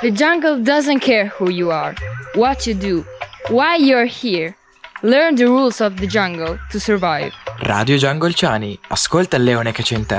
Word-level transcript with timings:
The 0.00 0.12
jungle 0.12 0.62
doesn't 0.62 1.00
care 1.00 1.26
who 1.40 1.50
you 1.50 1.72
are, 1.72 1.92
what 2.36 2.68
you 2.68 2.74
do, 2.74 3.04
why 3.48 3.74
you're 3.74 4.06
here. 4.06 4.56
Learn 5.02 5.34
the 5.34 5.46
rules 5.46 5.80
of 5.80 5.96
the 5.96 6.06
jungle 6.06 6.56
to 6.70 6.78
survive. 6.78 7.32
Radio 7.62 7.96
Giangolciani, 7.96 8.78
ascolta 8.90 9.36
il 9.36 9.42
leone 9.42 9.72
che 9.72 9.82
c'è 9.82 9.96
in 9.96 10.06
te. 10.06 10.16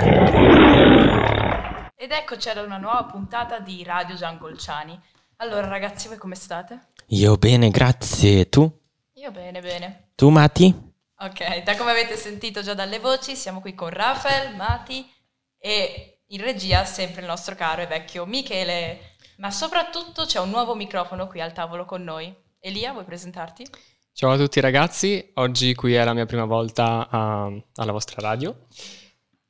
Ed 1.95 2.11
eccoci 2.11 2.49
ad 2.49 2.57
una 2.57 2.75
nuova 2.75 3.05
puntata 3.05 3.59
di 3.59 3.81
Radio 3.85 4.15
Giangolciani. 4.15 4.99
Allora 5.37 5.67
ragazzi, 5.67 6.09
voi 6.09 6.17
come 6.17 6.35
state? 6.35 6.87
Io 7.07 7.37
bene, 7.37 7.69
grazie. 7.69 8.49
Tu? 8.49 8.69
Io 9.13 9.31
bene, 9.31 9.61
bene. 9.61 10.09
Tu, 10.15 10.27
Mati? 10.27 10.75
Ok, 11.19 11.63
da 11.63 11.77
come 11.77 11.91
avete 11.91 12.17
sentito 12.17 12.61
già 12.61 12.73
dalle 12.73 12.99
voci, 12.99 13.33
siamo 13.33 13.61
qui 13.61 13.73
con 13.75 13.91
Rafael, 13.91 14.57
Mati 14.57 15.09
e 15.57 16.19
in 16.27 16.41
regia 16.41 16.83
sempre 16.83 17.21
il 17.21 17.27
nostro 17.27 17.55
caro 17.55 17.81
e 17.81 17.87
vecchio 17.87 18.25
Michele. 18.25 19.08
Ma 19.39 19.51
soprattutto 19.51 20.25
c'è 20.25 20.37
un 20.39 20.49
nuovo 20.49 20.75
microfono 20.75 21.27
qui 21.27 21.39
al 21.39 21.53
tavolo 21.53 21.85
con 21.85 22.03
noi. 22.03 22.33
Elia, 22.59 22.91
vuoi 22.91 23.05
presentarti? 23.05 23.65
Ciao 24.11 24.31
a 24.31 24.37
tutti 24.37 24.59
ragazzi, 24.59 25.31
oggi 25.35 25.73
qui 25.75 25.93
è 25.93 26.03
la 26.03 26.13
mia 26.13 26.25
prima 26.25 26.43
volta 26.43 27.07
a- 27.09 27.49
alla 27.75 27.91
vostra 27.93 28.19
radio. 28.19 28.65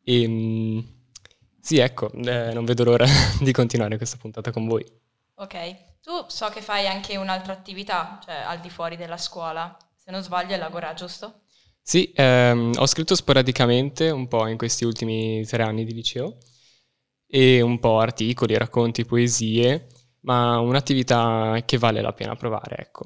E, 0.03 0.27
mm, 0.27 0.79
sì, 1.59 1.79
ecco, 1.79 2.11
eh, 2.11 2.53
non 2.53 2.65
vedo 2.65 2.83
l'ora 2.83 3.05
di 3.41 3.51
continuare 3.51 3.97
questa 3.97 4.17
puntata 4.17 4.51
con 4.51 4.67
voi. 4.67 4.85
Ok, 5.35 5.99
tu 6.03 6.11
so 6.27 6.49
che 6.49 6.61
fai 6.61 6.85
anche 6.85 7.17
un'altra 7.17 7.53
attività, 7.53 8.19
cioè 8.23 8.35
al 8.35 8.59
di 8.59 8.69
fuori 8.69 8.95
della 8.95 9.17
scuola. 9.17 9.75
Se 9.95 10.11
non 10.11 10.21
sbaglio 10.21 10.53
è 10.53 10.57
l'Agora, 10.57 10.93
giusto? 10.93 11.45
Sì, 11.81 12.11
ehm, 12.13 12.73
ho 12.77 12.85
scritto 12.85 13.15
sporadicamente 13.15 14.11
un 14.11 14.27
po' 14.27 14.45
in 14.45 14.57
questi 14.57 14.85
ultimi 14.85 15.43
tre 15.47 15.63
anni 15.63 15.83
di 15.83 15.95
liceo 15.95 16.37
e 17.31 17.61
un 17.61 17.79
po' 17.79 17.99
articoli, 17.99 18.57
racconti, 18.57 19.05
poesie, 19.05 19.87
ma 20.21 20.57
un'attività 20.59 21.61
che 21.63 21.77
vale 21.77 22.01
la 22.01 22.11
pena 22.11 22.35
provare, 22.35 22.77
ecco. 22.77 23.03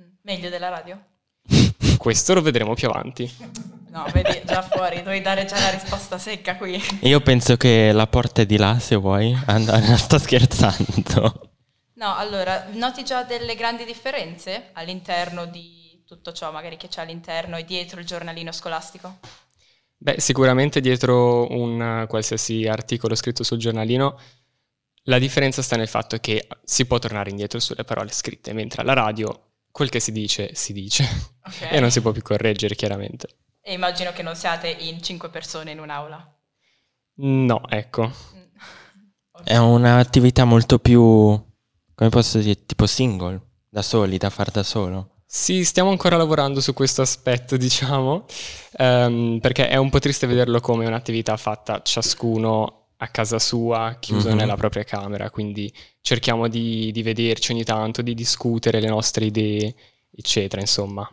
Mm, 0.00 0.12
Meglio 0.22 0.48
della 0.48 0.70
radio? 0.70 0.98
Questo 1.98 2.32
lo 2.32 2.40
vedremo 2.40 2.72
più 2.74 2.88
avanti. 2.88 3.30
No, 3.90 4.06
vedi, 4.10 4.40
già 4.46 4.62
fuori, 4.62 5.02
dovevi 5.02 5.20
dare 5.20 5.44
già 5.44 5.58
la 5.58 5.68
risposta 5.68 6.16
secca 6.16 6.56
qui. 6.56 6.80
Io 7.02 7.20
penso 7.20 7.58
che 7.58 7.92
la 7.92 8.06
porta 8.06 8.40
è 8.40 8.46
di 8.46 8.56
là, 8.56 8.78
se 8.78 8.96
vuoi 8.96 9.36
andare. 9.46 9.96
Sto 9.98 10.18
scherzando. 10.18 11.50
No, 11.96 12.16
allora, 12.16 12.68
noti 12.72 13.04
già 13.04 13.22
delle 13.22 13.54
grandi 13.54 13.84
differenze 13.84 14.70
all'interno 14.72 15.44
di 15.44 16.02
tutto 16.06 16.32
ciò, 16.32 16.50
magari 16.50 16.78
che 16.78 16.88
c'è 16.88 17.02
all'interno 17.02 17.58
e 17.58 17.64
dietro 17.64 18.00
il 18.00 18.06
giornalino 18.06 18.50
scolastico? 18.50 19.18
Beh, 20.02 20.18
sicuramente 20.18 20.80
dietro 20.80 21.50
un 21.52 22.06
qualsiasi 22.08 22.66
articolo 22.66 23.14
scritto 23.14 23.44
sul 23.44 23.58
giornalino 23.58 24.18
la 25.04 25.18
differenza 25.18 25.62
sta 25.62 25.76
nel 25.76 25.88
fatto 25.88 26.18
che 26.18 26.46
si 26.64 26.86
può 26.86 26.98
tornare 26.98 27.30
indietro 27.30 27.58
sulle 27.58 27.84
parole 27.84 28.10
scritte, 28.12 28.52
mentre 28.52 28.82
alla 28.82 28.92
radio 28.92 29.50
quel 29.70 29.88
che 29.88 30.00
si 30.00 30.12
dice 30.12 30.54
si 30.54 30.72
dice 30.72 31.04
Ok. 31.44 31.68
e 31.72 31.80
non 31.80 31.90
si 31.90 32.00
può 32.00 32.12
più 32.12 32.22
correggere 32.22 32.74
chiaramente. 32.74 33.28
E 33.60 33.72
immagino 33.72 34.12
che 34.12 34.22
non 34.22 34.34
siate 34.34 34.68
in 34.68 35.02
cinque 35.02 35.28
persone 35.28 35.70
in 35.70 35.80
un'aula. 35.80 36.38
No, 37.14 37.68
ecco. 37.68 38.06
Mm. 38.06 38.40
È 39.44 39.56
un'attività 39.56 40.44
molto 40.44 40.78
più, 40.78 41.00
come 41.94 42.10
posso 42.10 42.38
dire, 42.38 42.64
tipo 42.64 42.86
single, 42.86 43.40
da 43.68 43.82
soli, 43.82 44.18
da 44.18 44.30
far 44.30 44.50
da 44.50 44.62
solo. 44.62 45.11
Sì, 45.34 45.64
stiamo 45.64 45.88
ancora 45.90 46.16
lavorando 46.18 46.60
su 46.60 46.74
questo 46.74 47.00
aspetto, 47.02 47.56
diciamo, 47.56 48.26
ehm, 48.76 49.38
perché 49.40 49.68
è 49.68 49.76
un 49.76 49.88
po' 49.90 49.98
triste 49.98 50.26
vederlo 50.26 50.60
come 50.60 50.86
un'attività 50.86 51.36
fatta 51.38 51.80
ciascuno 51.82 52.88
a 52.98 53.08
casa 53.08 53.38
sua, 53.38 53.96
chiuso 53.98 54.28
Mhm. 54.28 54.34
nella 54.34 54.54
propria 54.56 54.84
camera, 54.84 55.30
quindi 55.30 55.72
cerchiamo 56.02 56.48
di, 56.48 56.92
di 56.92 57.02
vederci 57.02 57.52
ogni 57.52 57.64
tanto, 57.64 58.02
di 58.02 58.14
discutere 58.14 58.78
le 58.80 58.88
nostre 58.88 59.24
idee, 59.24 59.74
eccetera, 60.14 60.60
insomma. 60.60 61.08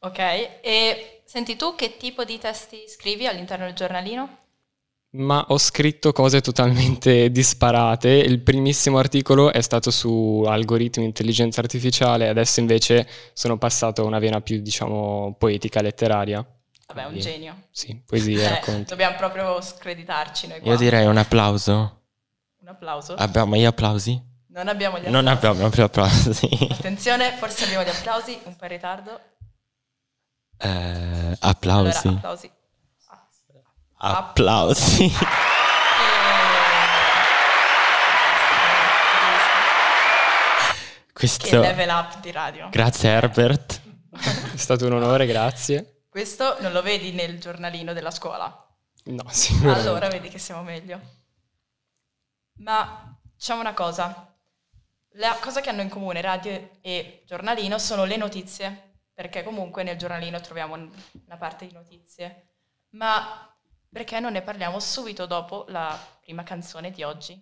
Ok, 0.00 0.18
e 0.62 1.22
senti 1.24 1.54
tu 1.54 1.76
che 1.76 1.96
tipo 1.96 2.24
di 2.24 2.38
testi 2.38 2.88
scrivi 2.88 3.28
all'interno 3.28 3.66
del 3.66 3.74
giornalino? 3.74 4.38
Ma 5.10 5.42
ho 5.48 5.56
scritto 5.58 6.12
cose 6.12 6.40
totalmente 6.42 7.30
disparate. 7.32 8.08
Il 8.10 8.40
primissimo 8.42 8.98
articolo 8.98 9.52
è 9.52 9.60
stato 9.62 9.90
su 9.90 10.44
algoritmi 10.46 11.04
e 11.04 11.06
intelligenza 11.06 11.60
artificiale, 11.60 12.28
adesso 12.28 12.60
invece 12.60 13.08
sono 13.32 13.56
passato 13.56 14.02
a 14.02 14.04
una 14.04 14.18
vena 14.18 14.40
più, 14.42 14.60
diciamo, 14.60 15.34
poetica, 15.38 15.80
letteraria. 15.80 16.44
Vabbè, 16.88 17.04
un 17.06 17.18
genio. 17.18 17.62
Sì, 17.70 18.00
poesie, 18.04 18.42
Eh, 18.44 18.48
racconti. 18.48 18.84
dobbiamo 18.90 19.16
proprio 19.16 19.60
screditarci 19.60 20.46
noi 20.46 20.60
qua. 20.60 20.70
Io 20.72 20.76
direi 20.76 21.06
un 21.06 21.16
applauso. 21.16 22.02
Un 22.60 22.68
applauso. 22.68 23.14
Abbiamo 23.14 23.56
gli 23.56 23.64
applausi? 23.64 24.20
Non 24.48 24.68
abbiamo 24.68 24.96
gli 24.98 25.06
applausi. 25.06 25.22
Non 25.22 25.26
abbiamo 25.26 25.68
più 25.70 25.82
applausi. 25.84 26.48
Attenzione, 26.70 27.32
forse 27.38 27.64
abbiamo 27.64 27.84
gli 27.84 27.88
applausi, 27.88 28.38
un 28.44 28.56
po' 28.56 28.64
in 28.64 28.70
ritardo. 28.70 29.20
Eh, 30.58 31.36
applausi. 31.40 32.06
Allora, 32.08 32.18
applausi. 32.18 32.50
Applausi. 34.00 35.08
Che 41.08 41.12
Questo... 41.12 41.60
level 41.60 41.88
up 41.88 42.20
di 42.20 42.30
radio. 42.30 42.68
Grazie 42.68 43.10
Herbert. 43.10 43.80
È 44.52 44.56
stato 44.56 44.86
un 44.86 44.92
onore, 44.92 45.26
grazie. 45.26 46.04
Questo 46.08 46.58
non 46.60 46.70
lo 46.70 46.80
vedi 46.80 47.12
nel 47.12 47.40
giornalino 47.40 47.92
della 47.92 48.12
scuola. 48.12 48.46
No, 49.06 49.24
sicuramente. 49.30 49.88
Allora 49.88 50.08
vedi 50.08 50.28
che 50.28 50.38
siamo 50.38 50.62
meglio. 50.62 51.00
Ma 52.58 53.18
diciamo 53.34 53.60
una 53.60 53.74
cosa. 53.74 54.32
La 55.14 55.36
cosa 55.40 55.60
che 55.60 55.70
hanno 55.70 55.82
in 55.82 55.88
comune 55.88 56.20
radio 56.20 56.70
e 56.80 57.24
giornalino 57.26 57.78
sono 57.78 58.04
le 58.04 58.16
notizie, 58.16 59.00
perché 59.12 59.42
comunque 59.42 59.82
nel 59.82 59.96
giornalino 59.96 60.40
troviamo 60.40 60.74
una 60.74 61.36
parte 61.36 61.66
di 61.66 61.72
notizie. 61.72 62.52
Ma 62.90 63.52
perché 63.90 64.20
non 64.20 64.32
ne 64.32 64.42
parliamo 64.42 64.78
subito 64.80 65.26
dopo 65.26 65.64
la 65.68 65.98
prima 66.20 66.42
canzone 66.42 66.90
di 66.90 67.02
oggi? 67.02 67.40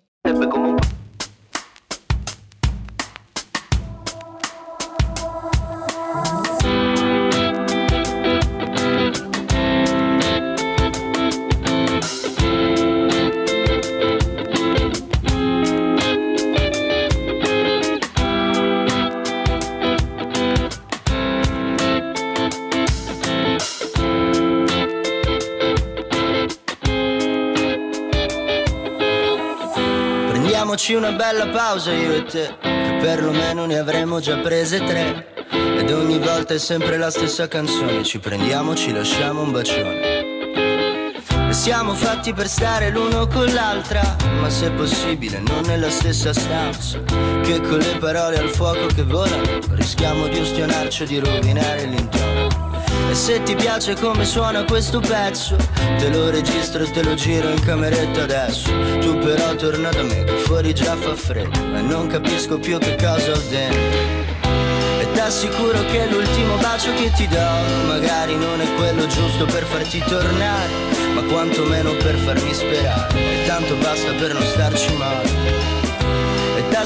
Prendiamoci 30.86 30.94
una 30.94 31.10
bella 31.10 31.48
pausa 31.48 31.92
io 31.92 32.12
e 32.12 32.22
te, 32.22 32.56
che 32.60 32.98
perlomeno 33.00 33.66
ne 33.66 33.76
avremo 33.76 34.20
già 34.20 34.36
prese 34.36 34.84
tre. 34.84 35.34
Ed 35.50 35.90
ogni 35.90 36.20
volta 36.20 36.54
è 36.54 36.58
sempre 36.58 36.96
la 36.96 37.10
stessa 37.10 37.48
canzone, 37.48 38.04
ci 38.04 38.20
prendiamo, 38.20 38.76
ci 38.76 38.92
lasciamo 38.92 39.42
un 39.42 39.50
bacione. 39.50 41.48
E 41.48 41.52
siamo 41.52 41.92
fatti 41.92 42.32
per 42.32 42.46
stare 42.46 42.90
l'uno 42.90 43.26
con 43.26 43.52
l'altra, 43.52 44.16
ma 44.40 44.48
se 44.48 44.70
possibile 44.70 45.40
non 45.40 45.62
nella 45.64 45.90
stessa 45.90 46.32
stanza. 46.32 47.00
Che 47.42 47.60
con 47.62 47.78
le 47.78 47.96
parole 47.98 48.38
al 48.38 48.50
fuoco 48.50 48.86
che 48.86 49.02
volano, 49.02 49.58
rischiamo 49.70 50.28
di 50.28 50.38
ustionarci 50.38 51.02
o 51.02 51.06
di 51.06 51.18
rovinare 51.18 51.84
l'intono. 51.86 52.25
E 53.10 53.14
se 53.14 53.42
ti 53.42 53.54
piace 53.54 53.94
come 53.94 54.24
suona 54.24 54.64
questo 54.64 55.00
pezzo 55.00 55.56
Te 55.98 56.08
lo 56.08 56.30
registro 56.30 56.82
e 56.82 56.90
te 56.90 57.02
lo 57.02 57.14
giro 57.14 57.48
in 57.48 57.60
cameretta 57.60 58.22
adesso. 58.22 58.70
Tu 59.00 59.18
però 59.18 59.54
torna 59.54 59.90
da 59.90 60.02
me 60.02 60.24
che 60.24 60.36
fuori 60.38 60.74
già 60.74 60.96
fa 60.96 61.14
freddo 61.14 61.58
E 61.74 61.80
non 61.80 62.08
capisco 62.08 62.58
più 62.58 62.78
che 62.78 62.96
cosa 62.96 63.32
ho 63.32 63.42
dentro. 63.48 64.14
E 65.00 65.12
t'assicuro 65.12 65.84
che 65.86 66.06
l'ultimo 66.10 66.56
bacio 66.56 66.92
che 66.94 67.10
ti 67.12 67.26
do 67.28 67.86
Magari 67.86 68.36
non 68.36 68.60
è 68.60 68.74
quello 68.74 69.06
giusto 69.06 69.44
per 69.46 69.64
farti 69.64 70.02
tornare 70.06 70.72
Ma 71.14 71.22
quantomeno 71.22 71.92
per 71.94 72.16
farmi 72.16 72.52
sperare. 72.52 73.42
E 73.42 73.46
tanto 73.46 73.74
basta 73.76 74.12
per 74.12 74.32
non 74.32 74.42
starci 74.42 74.96
male 74.96 75.75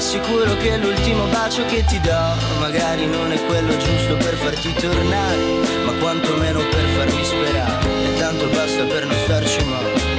t'assicuro 0.01 0.57
che 0.57 0.77
l'ultimo 0.77 1.27
bacio 1.27 1.63
che 1.65 1.85
ti 1.85 2.01
do 2.01 2.33
Magari 2.59 3.05
non 3.05 3.31
è 3.31 3.45
quello 3.45 3.77
giusto 3.77 4.17
per 4.17 4.33
farti 4.33 4.73
tornare 4.73 5.37
Ma 5.85 5.93
quantomeno 5.99 6.57
per 6.57 6.85
farmi 6.95 7.23
sperare. 7.23 7.85
E 8.05 8.17
tanto 8.17 8.47
basta 8.47 8.83
per 8.85 9.05
non 9.05 9.15
starci 9.23 9.63
male. 9.65 10.09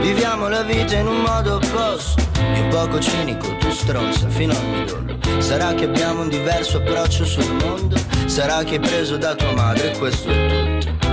Viviamo 0.00 0.48
la 0.48 0.62
vita 0.62 0.96
in 0.96 1.08
un 1.08 1.20
modo 1.20 1.56
opposto. 1.56 2.22
Io 2.54 2.68
poco 2.68 3.00
cinico, 3.00 3.56
tu 3.56 3.70
stronza 3.72 4.28
fino 4.28 4.52
al 4.52 4.64
midollo 4.66 5.17
Sarà 5.48 5.72
che 5.72 5.84
abbiamo 5.84 6.20
un 6.20 6.28
diverso 6.28 6.76
approccio 6.76 7.24
sul 7.24 7.50
mondo? 7.54 7.96
Sarà 8.26 8.62
che 8.64 8.74
hai 8.74 8.80
preso 8.80 9.16
da 9.16 9.34
tua 9.34 9.54
madre, 9.54 9.96
questo 9.96 10.28
è 10.28 10.46
tutto. 10.46 11.08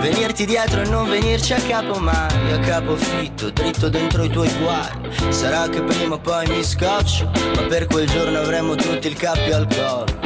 Venirti 0.00 0.44
dietro 0.44 0.80
e 0.80 0.88
non 0.88 1.08
venirci 1.08 1.52
a 1.52 1.60
capo 1.60 2.00
mai 2.00 2.52
A 2.52 2.58
capo 2.58 2.96
fitto, 2.96 3.48
dritto 3.50 3.88
dentro 3.88 4.24
i 4.24 4.28
tuoi 4.28 4.50
guai. 4.58 4.90
Sarà 5.28 5.68
che 5.68 5.82
prima 5.82 6.16
o 6.16 6.18
poi 6.18 6.48
mi 6.48 6.64
scoccio 6.64 7.30
Ma 7.54 7.62
per 7.68 7.86
quel 7.86 8.08
giorno 8.10 8.40
avremo 8.40 8.74
tutti 8.74 9.06
il 9.06 9.14
cappio 9.14 9.54
al 9.54 9.68
collo. 9.68 10.18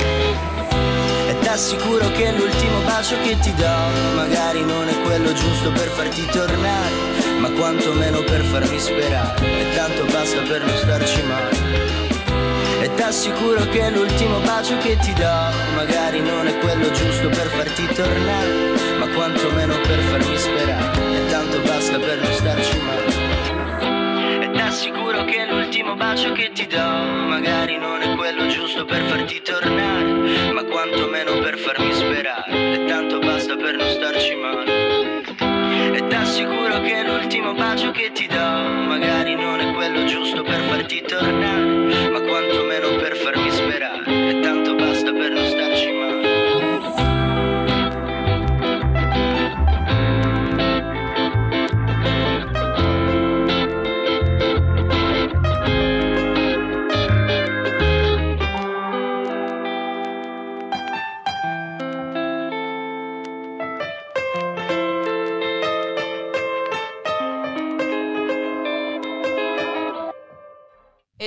E 1.28 1.38
t'assicuro 1.42 2.10
che 2.12 2.32
l'ultimo 2.32 2.80
bacio 2.86 3.20
che 3.20 3.38
ti 3.40 3.52
do 3.56 4.14
Magari 4.14 4.64
non 4.64 4.88
è 4.88 5.02
quello 5.02 5.34
giusto 5.34 5.70
per 5.72 5.88
farti 5.88 6.24
tornare 6.30 6.94
Ma 7.38 7.50
quantomeno 7.50 8.22
per 8.22 8.40
farmi 8.40 8.78
sperare. 8.78 9.60
E 9.60 9.74
tanto 9.74 10.06
basta 10.06 10.40
per 10.48 10.64
non 10.64 10.76
starci 10.78 11.22
male 11.24 12.09
E 12.90 12.94
t'assicuro 12.94 13.64
che 13.66 13.88
l'ultimo 13.90 14.40
bacio 14.40 14.76
che 14.78 14.96
ti 14.96 15.12
do 15.12 15.31
Magari 15.76 16.20
non 16.20 16.46
è 16.48 16.58
quello 16.58 16.90
giusto 16.90 17.28
per 17.28 17.46
farti 17.46 17.87
tornare 17.94 18.48
Ma 18.98 19.06
quantomeno 19.08 19.78
per 19.81 19.98
farmi 20.00 20.37
sperare. 20.37 21.14
E 21.14 21.26
tanto 21.31 21.60
basta 21.60 21.98
per 21.98 22.20
non 22.20 22.32
starci 22.32 22.78
male. 22.81 24.44
E 24.44 24.50
t'assicuro 24.50 25.25
che 25.25 25.46
l'ultimo 25.48 25.94
bacio 25.94 26.32
che 26.32 26.50
ti 26.52 26.66
do 26.66 26.82
Magari 27.28 27.78
non 27.78 28.02
è 28.02 28.16
quello 28.16 28.48
giusto 28.48 28.84
per 28.84 29.02
farti 29.04 29.40
tornare 29.40 30.52
Ma 30.52 30.64
quantomeno 30.64 31.38
per 31.38 31.58
farmi 31.58 31.92
sperare. 31.92 32.72
E 32.72 32.84
tanto 32.87 33.20
basta 33.20 33.54
per 33.54 33.76
non 33.76 33.88
starci 33.88 34.34
male 34.34 35.19
E 35.92 36.06
t'assicuro 36.06 36.81
che 36.81 37.02
l'ultimo 37.04 37.52
bacio 37.54 37.90
che 37.90 38.10
ti 38.12 38.26
do 38.26 38.37
Magari 38.37 39.34
non 39.34 39.60
è 39.60 39.72
quello 39.72 40.04
giusto 40.04 40.42
per 40.42 40.60
farti 40.60 41.02
tornare 41.02 42.10
Ma 42.10 42.20
quantomeno 42.20 42.96
per 42.96 43.16
farmi 43.16 43.50
sperare. 43.50 44.31
E 44.31 44.40
tanto 44.40 44.75
basta 44.75 44.89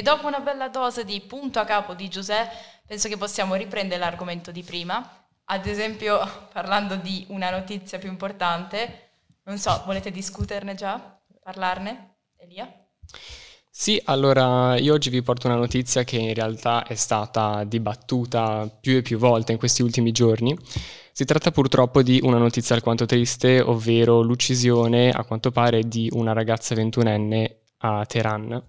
dopo 0.03 0.27
una 0.27 0.39
bella 0.39 0.67
dose 0.67 1.03
di 1.03 1.19
punto 1.21 1.59
a 1.59 1.65
capo 1.65 1.95
di 1.95 2.07
Giuseppe, 2.09 2.55
penso 2.85 3.07
che 3.07 3.17
possiamo 3.17 3.55
riprendere 3.55 3.99
l'argomento 3.99 4.51
di 4.51 4.61
prima. 4.61 5.25
Ad 5.45 5.65
esempio, 5.65 6.19
parlando 6.53 6.95
di 6.95 7.25
una 7.29 7.49
notizia 7.49 7.97
più 7.97 8.09
importante, 8.09 9.09
non 9.45 9.57
so, 9.57 9.81
volete 9.85 10.11
discuterne 10.11 10.75
già? 10.75 11.19
Parlarne? 11.41 12.17
Elia? 12.37 12.71
Sì, 13.75 13.99
allora 14.05 14.77
io 14.77 14.93
oggi 14.93 15.09
vi 15.09 15.23
porto 15.23 15.47
una 15.47 15.55
notizia 15.55 16.03
che 16.03 16.17
in 16.17 16.33
realtà 16.35 16.83
è 16.83 16.93
stata 16.93 17.63
dibattuta 17.63 18.69
più 18.79 18.97
e 18.97 19.01
più 19.01 19.17
volte 19.17 19.51
in 19.51 19.57
questi 19.57 19.81
ultimi 19.81 20.11
giorni. 20.11 20.55
Si 21.11 21.25
tratta 21.25 21.51
purtroppo 21.51 22.03
di 22.03 22.19
una 22.21 22.37
notizia 22.37 22.75
alquanto 22.75 23.05
triste, 23.05 23.59
ovvero 23.61 24.21
l'uccisione, 24.21 25.09
a 25.09 25.23
quanto 25.23 25.51
pare, 25.51 25.87
di 25.87 26.07
una 26.13 26.33
ragazza 26.33 26.75
ventunenne 26.75 27.62
a 27.85 28.05
Teheran. 28.05 28.63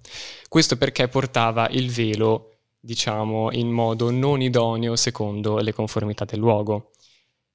Questo 0.48 0.76
perché 0.76 1.08
portava 1.08 1.68
il 1.70 1.90
velo, 1.90 2.56
diciamo, 2.80 3.52
in 3.52 3.70
modo 3.70 4.10
non 4.10 4.40
idoneo 4.42 4.96
secondo 4.96 5.58
le 5.58 5.72
conformità 5.72 6.24
del 6.24 6.40
luogo. 6.40 6.90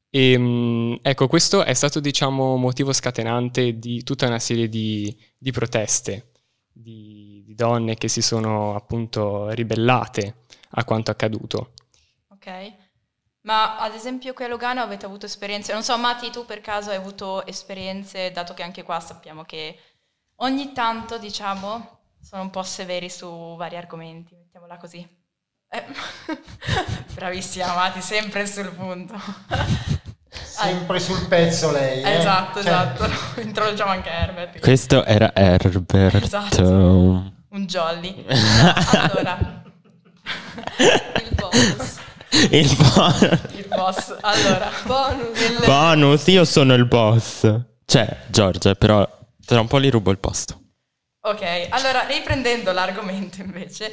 E, 0.09 0.37
mh, 0.37 0.99
ecco, 1.01 1.27
questo 1.27 1.63
è 1.63 1.73
stato, 1.73 1.99
diciamo, 1.99 2.55
motivo 2.55 2.93
scatenante 2.93 3.77
di 3.77 4.03
tutta 4.03 4.27
una 4.27 4.39
serie 4.39 4.69
di, 4.69 5.15
di 5.37 5.51
proteste, 5.51 6.31
di, 6.71 7.43
di 7.45 7.55
donne 7.55 7.95
che 7.95 8.07
si 8.07 8.21
sono 8.21 8.75
appunto 8.75 9.49
ribellate 9.49 10.45
a 10.71 10.85
quanto 10.85 11.11
accaduto. 11.11 11.73
Ok. 12.29 12.73
Ma 13.41 13.77
ad 13.79 13.93
esempio 13.95 14.33
qui 14.33 14.45
a 14.45 14.47
Lugano 14.47 14.81
avete 14.81 15.05
avuto 15.05 15.25
esperienze, 15.25 15.73
non 15.73 15.83
so 15.83 15.97
Mati 15.97 16.29
tu 16.29 16.45
per 16.45 16.61
caso 16.61 16.89
hai 16.89 16.97
avuto 16.97 17.45
esperienze, 17.45 18.31
dato 18.31 18.53
che 18.53 18.63
anche 18.63 18.83
qua 18.83 18.99
sappiamo 18.99 19.43
che 19.43 19.77
ogni 20.39 20.71
tanto 20.73 21.17
diciamo 21.17 21.97
sono 22.21 22.41
un 22.43 22.49
po' 22.49 22.63
severi 22.63 23.09
su 23.09 23.55
vari 23.57 23.77
argomenti, 23.77 24.35
mettiamola 24.35 24.77
così. 24.77 25.07
Eh, 25.71 25.83
bravissima 27.13 27.73
Mati, 27.75 28.01
sempre 28.01 28.45
sul 28.47 28.69
punto. 28.73 29.15
Sempre 30.31 30.99
sul 30.99 31.27
pezzo 31.27 31.71
lei. 31.71 32.01
eh? 32.01 32.17
Esatto, 32.17 32.61
Cioè, 32.61 32.71
esatto, 32.71 33.09
introduciamo 33.41 33.91
anche 33.91 34.09
Herbert. 34.09 34.59
Questo 34.59 35.03
era 35.05 35.31
Herbert. 35.33 36.23
Esatto. 36.23 36.63
Un 37.49 37.65
jolly. 37.65 38.25
Allora, 38.91 39.37
Il 40.77 41.35
bonus. 41.35 41.97
Il 42.51 42.75
bo- 42.77 43.57
il 43.57 43.65
boss. 43.67 44.15
Allora, 44.21 44.69
Bonus. 44.85 45.39
il- 45.49 45.63
bonus, 45.65 46.27
io 46.27 46.45
sono 46.45 46.73
il 46.75 46.85
boss. 46.85 47.51
Cioè, 47.85 48.17
Giorgia, 48.27 48.75
però 48.75 49.07
tra 49.49 49.61
un 49.61 49.67
po' 49.67 49.79
gli 49.79 49.89
rubo 49.89 50.11
il 50.11 50.19
posto. 50.19 50.61
Ok, 51.21 51.69
allora 51.71 52.05
riprendendo 52.05 52.71
l'argomento 52.71 53.41
invece, 53.41 53.91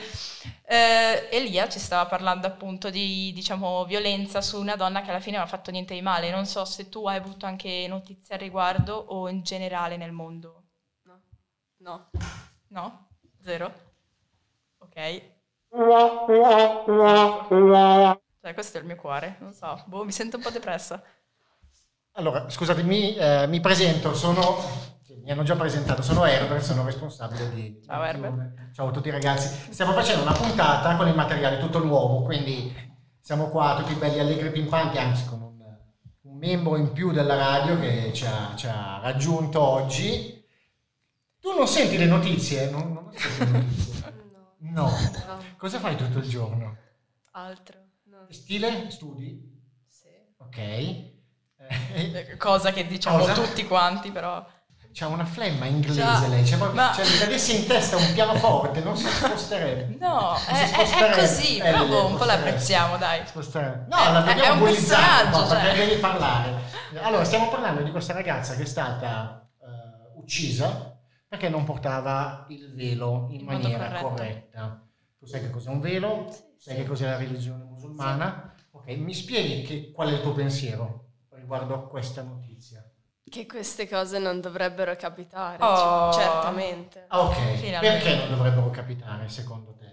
eh, 0.67 1.29
Elia 1.31 1.67
ci 1.67 1.79
stava 1.79 2.05
parlando 2.05 2.47
appunto 2.47 2.91
di, 2.91 3.33
diciamo, 3.33 3.87
violenza 3.87 4.43
su 4.43 4.61
una 4.61 4.77
donna 4.77 5.01
che 5.01 5.09
alla 5.09 5.21
fine 5.21 5.39
non 5.39 5.47
ha 5.47 5.49
fatto 5.49 5.71
niente 5.71 5.95
di 5.95 6.03
male. 6.03 6.31
Non 6.31 6.45
so 6.45 6.67
se 6.67 6.91
tu 6.91 7.07
hai 7.07 7.17
avuto 7.17 7.47
anche 7.47 7.87
notizie 7.89 8.35
al 8.35 8.41
riguardo 8.41 8.97
o 8.97 9.31
in 9.31 9.43
generale 9.43 9.97
nel 9.97 10.13
mondo. 10.13 10.65
No. 11.05 11.23
No. 11.79 12.11
No? 12.69 13.09
Zero? 13.43 13.73
Ok. 14.79 15.23
Cioè, 18.43 18.55
questo 18.55 18.77
è 18.77 18.81
il 18.81 18.87
mio 18.87 18.97
cuore, 18.97 19.37
non 19.41 19.55
so, 19.55 19.83
boh, 19.87 20.05
mi 20.05 20.13
sento 20.13 20.37
un 20.37 20.43
po' 20.43 20.51
depressa. 20.51 21.03
Allora, 22.13 22.49
scusatemi, 22.51 23.17
eh, 23.17 23.47
mi 23.47 23.61
presento, 23.61 24.15
sono, 24.15 24.95
sì, 25.07 25.21
mi 25.23 25.31
hanno 25.31 25.45
già 25.45 25.55
presentato, 25.55 26.03
sono 26.03 26.25
Herbert, 26.25 26.65
sono 26.65 26.85
responsabile 26.85 27.49
di... 27.55 27.81
Ciao, 27.87 28.03
Herbert. 28.03 28.73
Ciao 28.73 28.89
a 28.89 28.91
tutti 28.91 29.09
ragazzi. 29.09 29.73
Stiamo 29.73 29.93
facendo 29.93 30.23
una 30.23 30.33
puntata 30.33 30.97
con 30.97 31.07
il 31.07 31.15
materiale 31.15 31.61
tutto 31.61 31.79
nuovo, 31.79 32.23
quindi 32.25 32.75
siamo 33.21 33.49
qua 33.49 33.77
tutti 33.77 33.95
belli 33.95 34.19
allegri 34.19 34.51
pimpanti, 34.51 34.99
anzi 34.99 35.27
con 35.27 35.43
un, 35.43 35.61
un 36.23 36.37
membro 36.39 36.77
in 36.77 36.91
più 36.91 37.13
della 37.13 37.37
radio 37.37 37.79
che 37.79 38.11
ci 38.13 38.27
ha, 38.27 38.57
ci 38.57 38.67
ha 38.67 38.99
raggiunto 39.01 39.61
oggi. 39.61 40.45
Tu 41.39 41.55
non 41.57 41.69
senti 41.69 41.99
le 41.99 42.07
notizie? 42.07 42.69
Non, 42.69 42.93
non 42.93 43.11
le 43.13 43.47
notizie? 43.47 44.15
No. 44.59 44.89
No. 44.89 44.91
No. 44.91 45.43
Cosa 45.57 45.79
fai 45.79 45.95
tutto 45.95 46.19
il 46.19 46.29
giorno? 46.29 46.77
Altro. 47.31 47.79
No. 48.07 48.27
Stile? 48.31 48.91
Studi? 48.91 49.41
Sì. 49.89 50.09
Ok. 50.39 50.59
Eh, 50.59 52.37
Cosa 52.37 52.73
che 52.73 52.89
diciamo 52.89 53.19
Cosa? 53.19 53.35
tutti 53.35 53.65
quanti, 53.67 54.11
però... 54.11 54.45
C'ha 54.99 55.09
una 55.09 55.27
flemma 55.27 55.67
inglese 55.67 56.01
Già, 56.01 56.27
lei, 56.27 56.43
proprio, 56.43 56.73
ma- 56.73 56.91
cioè, 56.95 57.05
mi 57.05 57.19
cadesse 57.19 57.53
in 57.53 57.67
testa 57.67 57.97
un 57.97 58.13
pianoforte, 58.15 58.81
non 58.81 58.97
si 58.97 59.07
sposterebbe. 59.07 59.95
No, 60.01 60.33
è, 60.37 60.39
si 60.39 60.49
è- 60.49 60.63
è 60.63 60.67
sposterebbe. 60.69 61.17
così, 61.21 61.57
Eh, 61.59 61.61
però 61.61 61.83
un 61.83 61.89
po' 61.91 61.95
sposterebbe. 61.97 62.27
l'apprezziamo, 62.27 62.97
dai. 62.97 63.27
Sposterebbe. 63.27 63.87
No, 63.91 63.97
È- 63.99 64.13
la 64.13 64.25
è- 64.25 64.41
è 64.41 64.49
un 64.49 64.59
perché 64.63 65.77
cioè. 65.77 65.87
devi 65.87 66.01
parlare. 66.01 66.55
Allora, 67.03 67.25
stiamo 67.25 67.51
parlando 67.51 67.83
di 67.83 67.91
questa 67.91 68.15
ragazza 68.15 68.55
che 68.57 68.63
è 68.63 68.65
stata 68.65 69.47
eh, 69.61 69.67
uccisa 70.19 70.99
perché 71.29 71.51
non 71.51 71.65
portava 71.65 72.47
il 72.49 72.73
velo 72.75 73.27
in, 73.29 73.41
In 73.41 73.45
maniera 73.45 74.01
corretta. 74.01 74.83
Tu 75.19 75.27
sai 75.27 75.43
che 75.43 75.51
cos'è 75.51 75.69
un 75.69 75.81
velo? 75.81 76.35
sai 76.59 76.75
che 76.77 76.87
cos'è 76.87 77.05
la 77.05 77.19
religione 77.19 77.65
musulmana? 77.65 78.51
Ok, 78.71 78.87
mi 78.97 79.13
spieghi 79.13 79.61
che- 79.63 79.93
qual 79.93 80.09
è 80.09 80.13
il 80.13 80.23
tuo 80.23 80.33
pensiero 80.33 81.05
riguardo 81.33 81.75
a 81.75 81.87
questa 81.87 82.23
notizia? 82.23 82.46
Che 83.29 83.47
queste 83.47 83.89
cose 83.89 84.19
non 84.19 84.41
dovrebbero 84.41 84.95
capitare. 84.97 85.63
Oh. 85.63 86.11
c- 86.11 86.15
certamente. 86.15 87.05
Ah, 87.09 87.23
ok, 87.23 87.55
Finalmente. 87.57 88.05
perché 88.05 88.17
non 88.17 88.37
dovrebbero 88.37 88.71
capitare 88.71 89.29
secondo 89.29 89.75
te? 89.75 89.87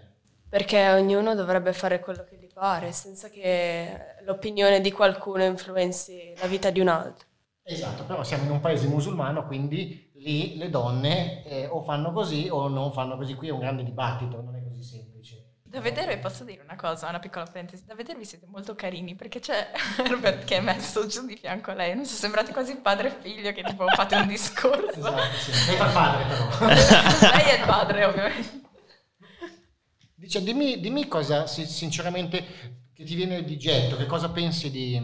Perché 0.48 0.88
ognuno 0.92 1.34
dovrebbe 1.34 1.72
fare 1.72 1.98
quello 1.98 2.22
che 2.22 2.36
gli 2.36 2.46
pare, 2.52 2.92
senza 2.92 3.28
che 3.28 4.18
l'opinione 4.24 4.80
di 4.80 4.92
qualcuno 4.92 5.42
influenzi 5.42 6.32
la 6.38 6.46
vita 6.46 6.70
di 6.70 6.78
un 6.78 6.86
altro. 6.88 7.26
Esatto, 7.64 8.04
però 8.04 8.22
siamo 8.22 8.44
in 8.44 8.50
un 8.50 8.60
paese 8.60 8.86
musulmano, 8.86 9.46
quindi 9.46 10.12
lì 10.14 10.56
le 10.56 10.70
donne 10.70 11.42
eh, 11.44 11.66
o 11.66 11.82
fanno 11.82 12.12
così 12.12 12.48
o 12.48 12.68
non 12.68 12.92
fanno 12.92 13.16
così. 13.16 13.34
Qui 13.34 13.48
è 13.48 13.52
un 13.52 13.58
grande 13.58 13.82
dibattito, 13.82 14.40
non 14.42 14.54
è 14.54 14.62
così 14.62 14.82
semplice. 14.84 15.13
Da 15.74 15.80
vedere, 15.80 16.18
posso 16.18 16.44
dire 16.44 16.62
una 16.62 16.76
cosa, 16.76 17.08
una 17.08 17.18
piccola 17.18 17.46
parentesi, 17.46 17.84
da 17.84 17.96
vedervi 17.96 18.24
siete 18.24 18.46
molto 18.46 18.76
carini 18.76 19.16
perché 19.16 19.40
c'è 19.40 19.72
Herbert 19.98 20.44
che 20.44 20.58
è 20.58 20.60
messo 20.60 21.08
giù 21.08 21.26
di 21.26 21.36
fianco 21.36 21.72
a 21.72 21.74
lei, 21.74 21.96
non 21.96 22.04
so, 22.06 22.14
sembrate 22.14 22.52
quasi 22.52 22.76
padre 22.76 23.08
e 23.08 23.20
figlio 23.20 23.50
che 23.50 23.64
tipo 23.64 23.84
fate 23.88 24.14
un 24.14 24.28
discorso. 24.28 24.96
Esatto, 24.96 25.36
sì. 25.36 25.50
Lei 25.66 25.76
fa 25.76 25.86
il 25.86 25.92
padre 25.92 26.24
però. 26.28 26.68
lei 27.34 27.48
è 27.48 27.58
il 27.58 27.66
padre 27.66 28.04
ovviamente. 28.04 28.60
Dice, 30.14 30.44
dimmi, 30.44 30.78
dimmi 30.78 31.08
cosa, 31.08 31.48
si- 31.48 31.66
sinceramente, 31.66 32.44
che 32.92 33.02
ti 33.02 33.16
viene 33.16 33.42
di 33.42 33.58
getto, 33.58 33.96
che 33.96 34.06
cosa 34.06 34.30
pensi 34.30 34.70
di, 34.70 34.96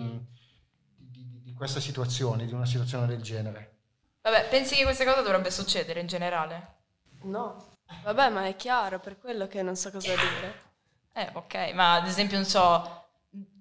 di- 0.96 1.10
di- 1.24 1.40
di 1.42 1.52
questa 1.52 1.80
situazione, 1.80 2.46
di 2.46 2.52
una 2.52 2.64
situazione 2.64 3.08
del 3.08 3.22
genere? 3.22 3.78
Vabbè, 4.22 4.46
pensi 4.48 4.76
che 4.76 4.84
questa 4.84 5.02
cosa 5.04 5.20
dovrebbe 5.20 5.50
succedere 5.50 5.98
in 5.98 6.06
generale? 6.06 6.74
No. 7.22 7.69
Vabbè, 8.02 8.28
ma 8.30 8.46
è 8.46 8.56
chiaro, 8.56 8.98
per 8.98 9.18
quello 9.18 9.46
che 9.46 9.62
non 9.62 9.76
so 9.76 9.90
cosa 9.90 10.14
dire. 10.14 10.68
Eh, 11.12 11.30
ok, 11.32 11.72
ma 11.74 11.94
ad 11.94 12.06
esempio, 12.06 12.36
non 12.36 12.46
so, 12.46 13.08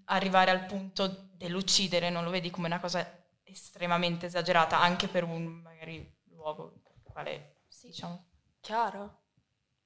arrivare 0.05 0.51
al 0.51 0.65
punto 0.65 1.29
dell'uccidere 1.33 2.09
non 2.09 2.23
lo 2.23 2.29
vedi 2.29 2.49
come 2.49 2.67
una 2.67 2.79
cosa 2.79 3.05
estremamente 3.43 4.27
esagerata, 4.27 4.79
anche 4.79 5.07
per 5.07 5.23
un 5.23 5.45
magari 5.45 6.17
luogo 6.29 6.79
per 6.83 6.93
il 6.95 7.01
quale, 7.11 7.55
diciamo, 7.81 8.25
Chiaro? 8.61 9.17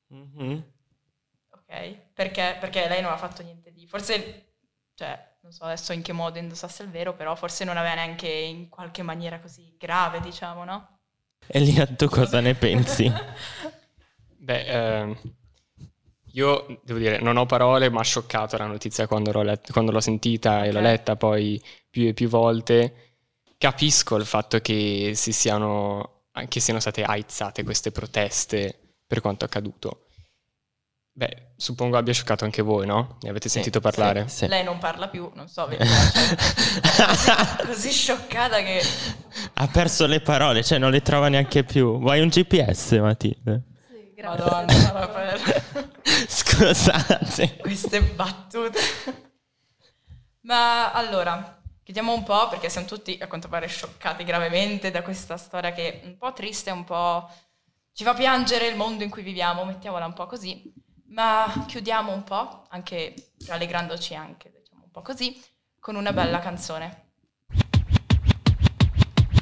Mhm. 0.07 0.63
ok? 1.50 1.97
Perché, 2.13 2.57
perché 2.59 2.88
lei 2.88 3.01
non 3.01 3.12
ha 3.12 3.17
fatto 3.17 3.41
niente 3.41 3.71
di... 3.71 3.88
Forse, 3.88 4.55
cioè, 4.95 5.35
non 5.41 5.51
so 5.51 5.63
adesso 5.63 5.93
in 5.93 6.01
che 6.01 6.12
modo 6.12 6.38
indossasse 6.38 6.83
il 6.83 6.89
vero, 6.89 7.13
però 7.15 7.35
forse 7.35 7.63
non 7.63 7.77
aveva 7.77 7.95
neanche 7.95 8.27
in 8.27 8.69
qualche 8.69 9.03
maniera 9.03 9.39
così 9.39 9.75
grave, 9.77 10.19
diciamo, 10.21 10.63
no? 10.63 11.00
Elia, 11.47 11.85
tu 11.88 12.07
cosa 12.07 12.39
ne 12.39 12.55
pensi? 12.55 13.12
Beh, 14.43 14.65
ehm, 14.65 15.17
io 16.33 16.81
devo 16.83 17.00
dire, 17.00 17.19
non 17.21 17.38
ho 17.38 17.45
parole, 17.45 17.89
ma 17.89 18.01
ha 18.01 18.03
scioccato 18.03 18.57
la 18.57 18.65
notizia 18.65 19.07
quando 19.07 19.31
l'ho, 19.31 19.41
let- 19.41 19.71
quando 19.71 19.91
l'ho 19.91 20.01
sentita 20.01 20.65
e 20.65 20.71
l'ho 20.73 20.81
letta 20.81 21.15
poi 21.15 21.62
più 21.89 22.07
e 22.07 22.13
più 22.13 22.27
volte. 22.27 22.93
Capisco 23.57 24.17
il 24.17 24.25
fatto 24.25 24.59
che 24.59 25.13
si 25.15 25.31
siano, 25.31 26.25
che 26.50 26.59
siano 26.59 26.81
state 26.81 27.03
aizzate 27.03 27.63
queste 27.63 27.91
proteste 27.91 28.95
per 29.07 29.21
quanto 29.21 29.45
accaduto. 29.45 30.07
Beh, 31.15 31.53
suppongo 31.55 31.95
abbia 31.95 32.12
scioccato 32.12 32.43
anche 32.43 32.63
voi, 32.63 32.85
no? 32.85 33.19
Ne 33.21 33.29
avete 33.29 33.47
Sì, 33.47 33.55
sentito 33.55 33.79
parlare? 33.79 34.27
sì, 34.27 34.38
sì. 34.38 34.47
Lei 34.47 34.63
non 34.63 34.79
parla 34.79 35.07
più, 35.07 35.31
non 35.35 35.47
so, 35.47 35.67
vedi, 35.67 35.85
cioè, 35.88 37.65
così 37.65 37.91
scioccata 37.91 38.62
che... 38.63 38.81
ha 39.53 39.67
perso 39.67 40.07
le 40.07 40.19
parole, 40.19 40.63
cioè 40.63 40.79
non 40.79 40.89
le 40.91 41.01
trova 41.01 41.29
neanche 41.29 41.63
più. 41.63 42.00
Vuoi 42.00 42.19
un 42.19 42.29
GPS, 42.29 42.93
Matilde? 43.00 43.62
Madonna, 44.27 44.92
vabbè. 44.92 45.63
Scusate. 46.27 47.58
queste 47.58 48.01
battute. 48.01 48.80
Ma 50.42 50.92
allora, 50.92 51.62
chiudiamo 51.84 52.13
un 52.13 52.24
po' 52.24 52.48
perché 52.48 52.70
siamo 52.70 52.88
tutti 52.88 53.18
a 53.22 53.27
quanto 53.27 53.48
pare 53.48 53.68
scioccati 53.68 54.24
gravemente 54.24 54.92
da 54.92 55.01
questa 55.01 55.38
storia 55.38 55.72
che 55.74 56.01
è 56.01 56.06
un 56.06 56.18
po' 56.18 56.34
triste, 56.34 56.72
un 56.72 56.84
po' 56.84 57.30
ci 57.94 58.03
fa 58.03 58.13
piangere 58.13 58.68
il 58.68 58.75
mondo 58.75 59.03
in 59.03 59.10
cui 59.10 59.22
viviamo, 59.22 59.65
mettiamola 59.65 60.06
un 60.06 60.13
po' 60.13 60.25
così. 60.25 60.74
Ma 61.10 61.65
chiudiamo 61.68 62.12
un 62.12 62.24
po', 62.24 62.65
anche 62.70 63.13
rallegrandoci 63.46 64.15
anche, 64.15 64.51
diciamo 64.51 64.84
un 64.86 64.92
po' 64.92 65.01
così, 65.01 65.39
con 65.80 65.96
una 65.96 66.12
bella 66.12 66.39
canzone. 66.39 67.12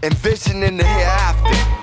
Envisioning 0.02 0.80
the 0.80 0.86
hereafter. 0.86 1.81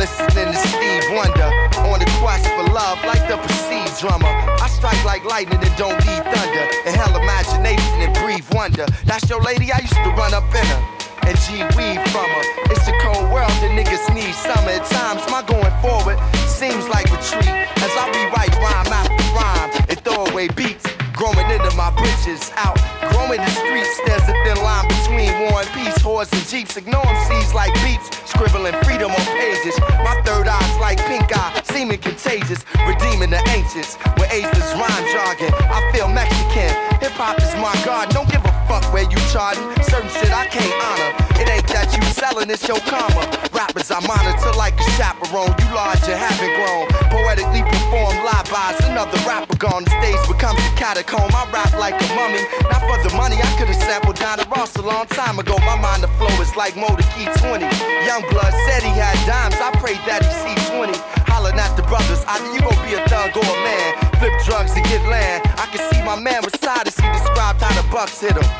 Listening 0.00 0.48
to 0.48 0.56
Steve 0.56 1.04
Wonder 1.12 1.52
on 1.92 2.00
the 2.00 2.10
quest 2.24 2.48
for 2.56 2.72
love, 2.72 2.96
like 3.04 3.20
the 3.28 3.36
perceived 3.36 4.00
drummer. 4.00 4.32
I 4.56 4.66
strike 4.72 5.04
like 5.04 5.26
lightning 5.26 5.60
and 5.60 5.76
don't 5.76 6.00
need 6.08 6.24
thunder. 6.24 6.64
And 6.88 6.96
hell, 6.96 7.12
imagination 7.20 8.00
and 8.00 8.14
breathe 8.16 8.48
wonder. 8.52 8.86
That's 9.04 9.28
your 9.28 9.42
lady, 9.42 9.70
I 9.70 9.80
used 9.80 9.92
to 9.92 10.10
run 10.16 10.32
up 10.32 10.48
in 10.56 10.64
her. 10.64 10.82
And 11.28 11.36
G 11.44 11.60
weave 11.76 12.00
from 12.16 12.24
her. 12.32 12.44
It's 12.72 12.88
a 12.88 12.96
cold 13.04 13.30
world, 13.30 13.52
the 13.60 13.68
niggas 13.76 14.08
need 14.14 14.32
summer. 14.32 14.72
At 14.72 14.88
times, 14.88 15.20
my 15.28 15.44
going 15.44 15.74
forward 15.84 16.16
seems 16.48 16.88
like 16.88 17.04
retreat. 17.12 17.68
As 17.84 17.92
I 17.92 18.08
rewrite 18.08 18.56
rhyme 18.56 18.88
after 18.88 19.20
rhyme 19.36 19.84
and 19.90 20.00
throw 20.00 20.24
away 20.32 20.48
beats. 20.48 20.99
Growing 21.20 21.50
into 21.52 21.68
my 21.76 21.92
britches, 22.00 22.50
out 22.56 22.80
growing 23.12 23.44
the 23.44 23.52
streets. 23.52 23.92
There's 24.06 24.24
a 24.24 24.32
thin 24.40 24.56
line 24.64 24.88
between 24.88 25.28
war 25.44 25.60
and 25.60 25.68
peace, 25.76 26.00
whores 26.00 26.32
and 26.32 26.40
jeeps. 26.48 26.78
Ignore 26.78 27.04
seas 27.28 27.52
like 27.52 27.74
beats, 27.84 28.08
scribbling 28.24 28.72
freedom 28.88 29.10
on 29.12 29.26
pages. 29.36 29.78
My 30.00 30.16
third 30.24 30.48
eye's 30.48 30.80
like 30.80 30.96
pink 31.04 31.28
eye, 31.36 31.60
seeming 31.64 31.98
contagious, 31.98 32.64
redeeming 32.88 33.28
the 33.28 33.42
ancients 33.52 33.98
with 34.16 34.32
ageless 34.32 34.72
rhyme 34.80 35.04
jargon. 35.12 35.52
I 35.68 35.84
feel 35.92 36.08
Mexican. 36.08 36.72
Hip 37.04 37.12
hop 37.20 37.36
is 37.36 37.52
my 37.60 37.76
god. 37.84 38.08
Don't 38.16 38.28
give 38.30 38.42
a 38.42 38.49
fuck 38.70 38.86
where 38.94 39.02
you 39.10 39.18
charting. 39.34 39.66
Certain 39.82 40.06
shit 40.14 40.30
I 40.30 40.46
can't 40.46 40.70
honor. 40.78 41.10
It 41.42 41.50
ain't 41.50 41.66
that 41.74 41.90
you 41.90 42.02
selling, 42.14 42.46
it's 42.46 42.62
your 42.70 42.78
karma. 42.86 43.26
Rappers 43.50 43.90
I 43.90 43.98
monitor 44.06 44.54
like 44.54 44.78
a 44.78 44.86
chaperone. 44.94 45.50
You 45.58 45.66
large 45.74 46.06
and 46.06 46.14
haven't 46.14 46.54
grown. 46.54 46.86
Poetically 47.10 47.66
perform 47.66 48.14
live 48.22 48.46
bys. 48.46 48.78
Another 48.86 49.18
rapper 49.26 49.58
gone. 49.58 49.82
The 49.82 49.90
stage 49.98 50.22
becomes 50.30 50.62
a 50.62 50.72
catacomb. 50.78 51.34
I 51.34 51.50
rap 51.50 51.74
like 51.74 51.98
a 51.98 52.08
mummy. 52.14 52.46
Not 52.70 52.86
for 52.86 53.02
the 53.02 53.10
money, 53.18 53.42
I 53.42 53.50
could've 53.58 53.74
sampled 53.74 54.22
Donna 54.22 54.46
Ross 54.54 54.76
a 54.78 54.82
long 54.86 55.10
time 55.10 55.42
ago. 55.42 55.58
My 55.66 55.74
mind 55.74 56.06
the 56.06 56.10
flow 56.14 56.30
is 56.38 56.54
like 56.54 56.78
Motor 56.78 57.02
Key 57.18 57.26
20. 57.42 57.66
Young 58.06 58.22
blood 58.30 58.54
said 58.70 58.86
he 58.86 58.94
had 58.94 59.18
dimes. 59.26 59.58
I 59.58 59.74
prayed 59.82 59.98
that 60.06 60.22
he 60.22 60.30
see 60.46 60.56
20. 60.70 60.94
Hollering 61.26 61.58
at 61.58 61.74
the 61.74 61.82
brothers. 61.90 62.22
Either 62.30 62.46
you 62.54 62.62
gon' 62.62 62.78
be 62.86 62.94
a 62.94 63.02
thug 63.10 63.34
or 63.34 63.42
a 63.42 63.56
man. 63.66 63.90
Flip 64.22 64.36
drugs 64.46 64.76
and 64.76 64.84
get 64.86 65.02
land. 65.08 65.42
I 65.58 65.66
can 65.72 65.82
see 65.90 66.02
my 66.04 66.14
man 66.14 66.44
beside 66.44 66.86
us. 66.86 66.94
He 66.94 67.08
described 67.10 67.62
how 67.62 67.72
the 67.74 67.86
bucks 67.88 68.20
hit 68.20 68.36
him. 68.36 68.59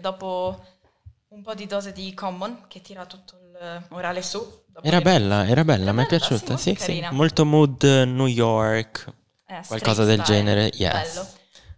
dopo 0.00 0.64
un 1.28 1.42
po' 1.42 1.54
di 1.54 1.66
dose 1.66 1.92
di 1.92 2.12
Common 2.14 2.66
che 2.68 2.80
tira 2.80 3.06
tutto 3.06 3.36
il 3.36 3.86
morale 3.90 4.22
su. 4.22 4.38
dopo 4.66 4.86
Era 4.86 4.96
le- 4.98 5.02
bella, 5.02 5.46
era 5.46 5.64
bella, 5.64 5.82
Era 5.82 5.92
mi 5.92 6.02
è 6.02 6.06
piaciuta. 6.06 6.56
sì, 6.56 6.74
Sì, 6.78 7.00
molto 7.00 7.06
sì, 7.06 7.06
molto 7.10 7.44
mood 7.44 7.82
eh, 7.84 8.04
New 8.04 8.26
York. 8.26 9.06
Eh, 9.46 9.62
Qualcosa 9.66 10.04
del 10.04 10.20
style. 10.20 10.38
genere, 10.38 10.70
yes. 10.74 11.14
Bello. 11.14 11.28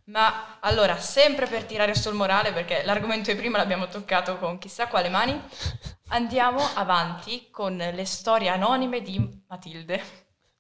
Ma 0.04 0.58
allora, 0.60 0.98
sempre 0.98 1.46
per 1.46 1.64
tirare 1.64 1.94
sul 1.94 2.14
morale, 2.14 2.52
perché 2.52 2.82
l'argomento 2.84 3.30
di 3.30 3.36
prima 3.38 3.56
l'abbiamo 3.58 3.88
toccato 3.88 4.36
con 4.38 4.58
chissà 4.58 4.86
quale 4.88 5.08
mani, 5.08 5.40
andiamo 6.08 6.60
avanti 6.74 7.48
con 7.50 7.76
le 7.76 8.04
storie 8.04 8.48
anonime 8.48 9.00
di 9.02 9.42
Matilde. 9.48 10.02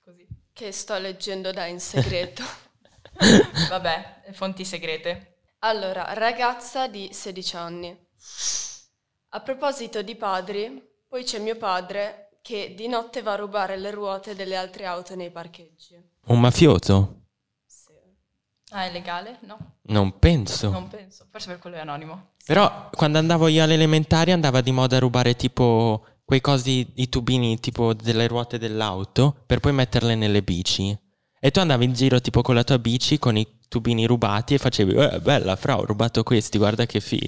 Così. 0.04 0.26
Che 0.52 0.72
sto 0.72 0.96
leggendo 0.98 1.50
da 1.52 1.66
in 1.66 1.80
segreto. 1.80 2.42
Vabbè, 3.68 4.22
fonti 4.32 4.64
segrete. 4.64 5.31
Allora, 5.64 6.12
ragazza 6.14 6.88
di 6.88 7.10
16 7.12 7.56
anni. 7.56 7.96
A 9.34 9.40
proposito 9.40 10.02
di 10.02 10.16
padri, 10.16 10.82
poi 11.06 11.22
c'è 11.22 11.38
mio 11.38 11.56
padre 11.56 12.38
che 12.42 12.74
di 12.76 12.88
notte 12.88 13.22
va 13.22 13.32
a 13.34 13.36
rubare 13.36 13.76
le 13.78 13.92
ruote 13.92 14.34
delle 14.34 14.56
altre 14.56 14.86
auto 14.86 15.14
nei 15.14 15.30
parcheggi. 15.30 15.94
Un 16.26 16.40
mafioso? 16.40 17.26
Sì. 17.64 17.92
Ah, 18.70 18.86
è 18.86 18.92
legale? 18.92 19.38
No, 19.42 19.76
Non 19.82 20.18
penso. 20.18 20.68
non 20.70 20.88
penso. 20.88 21.26
Forse 21.30 21.46
per 21.50 21.58
quello 21.60 21.76
è 21.76 21.80
anonimo. 21.80 22.32
Però 22.44 22.90
quando 22.90 23.18
andavo 23.18 23.46
io 23.46 23.62
alle 23.62 23.74
elementari 23.74 24.32
andava 24.32 24.60
di 24.62 24.72
moda 24.72 24.96
a 24.96 25.00
rubare 25.00 25.36
tipo 25.36 26.04
quei 26.24 26.40
cosi, 26.40 26.92
i 26.96 27.08
tubini 27.08 27.60
tipo 27.60 27.94
delle 27.94 28.26
ruote 28.26 28.58
dell'auto 28.58 29.36
per 29.46 29.60
poi 29.60 29.72
metterle 29.72 30.16
nelle 30.16 30.42
bici. 30.42 30.98
E 31.44 31.50
tu 31.50 31.58
andavi 31.58 31.84
in 31.84 31.92
giro 31.92 32.20
tipo 32.20 32.40
con 32.40 32.54
la 32.54 32.62
tua 32.62 32.78
bici 32.78 33.18
con 33.18 33.36
i 33.36 33.58
tubini 33.66 34.06
rubati 34.06 34.54
e 34.54 34.58
facevi, 34.58 34.94
eh, 34.94 35.18
bella, 35.18 35.56
fra, 35.56 35.76
ho 35.76 35.84
rubato 35.84 36.22
questi, 36.22 36.56
guarda 36.56 36.86
che 36.86 37.00
fi. 37.00 37.18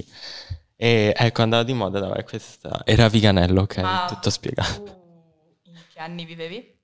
E 0.77 1.13
ecco, 1.17 1.43
andava 1.43 1.65
di 1.65 1.73
moda, 1.73 1.99
dava 1.99 2.23
questa... 2.23 2.83
Era 2.85 3.09
Viganello, 3.09 3.63
ok, 3.63 3.77
Ma 3.79 4.05
tutto 4.07 4.31
spiegato. 4.31 4.85
tu 5.65 5.71
in 5.71 5.81
che 5.93 5.99
anni 5.99 6.25
vivevi? 6.25 6.79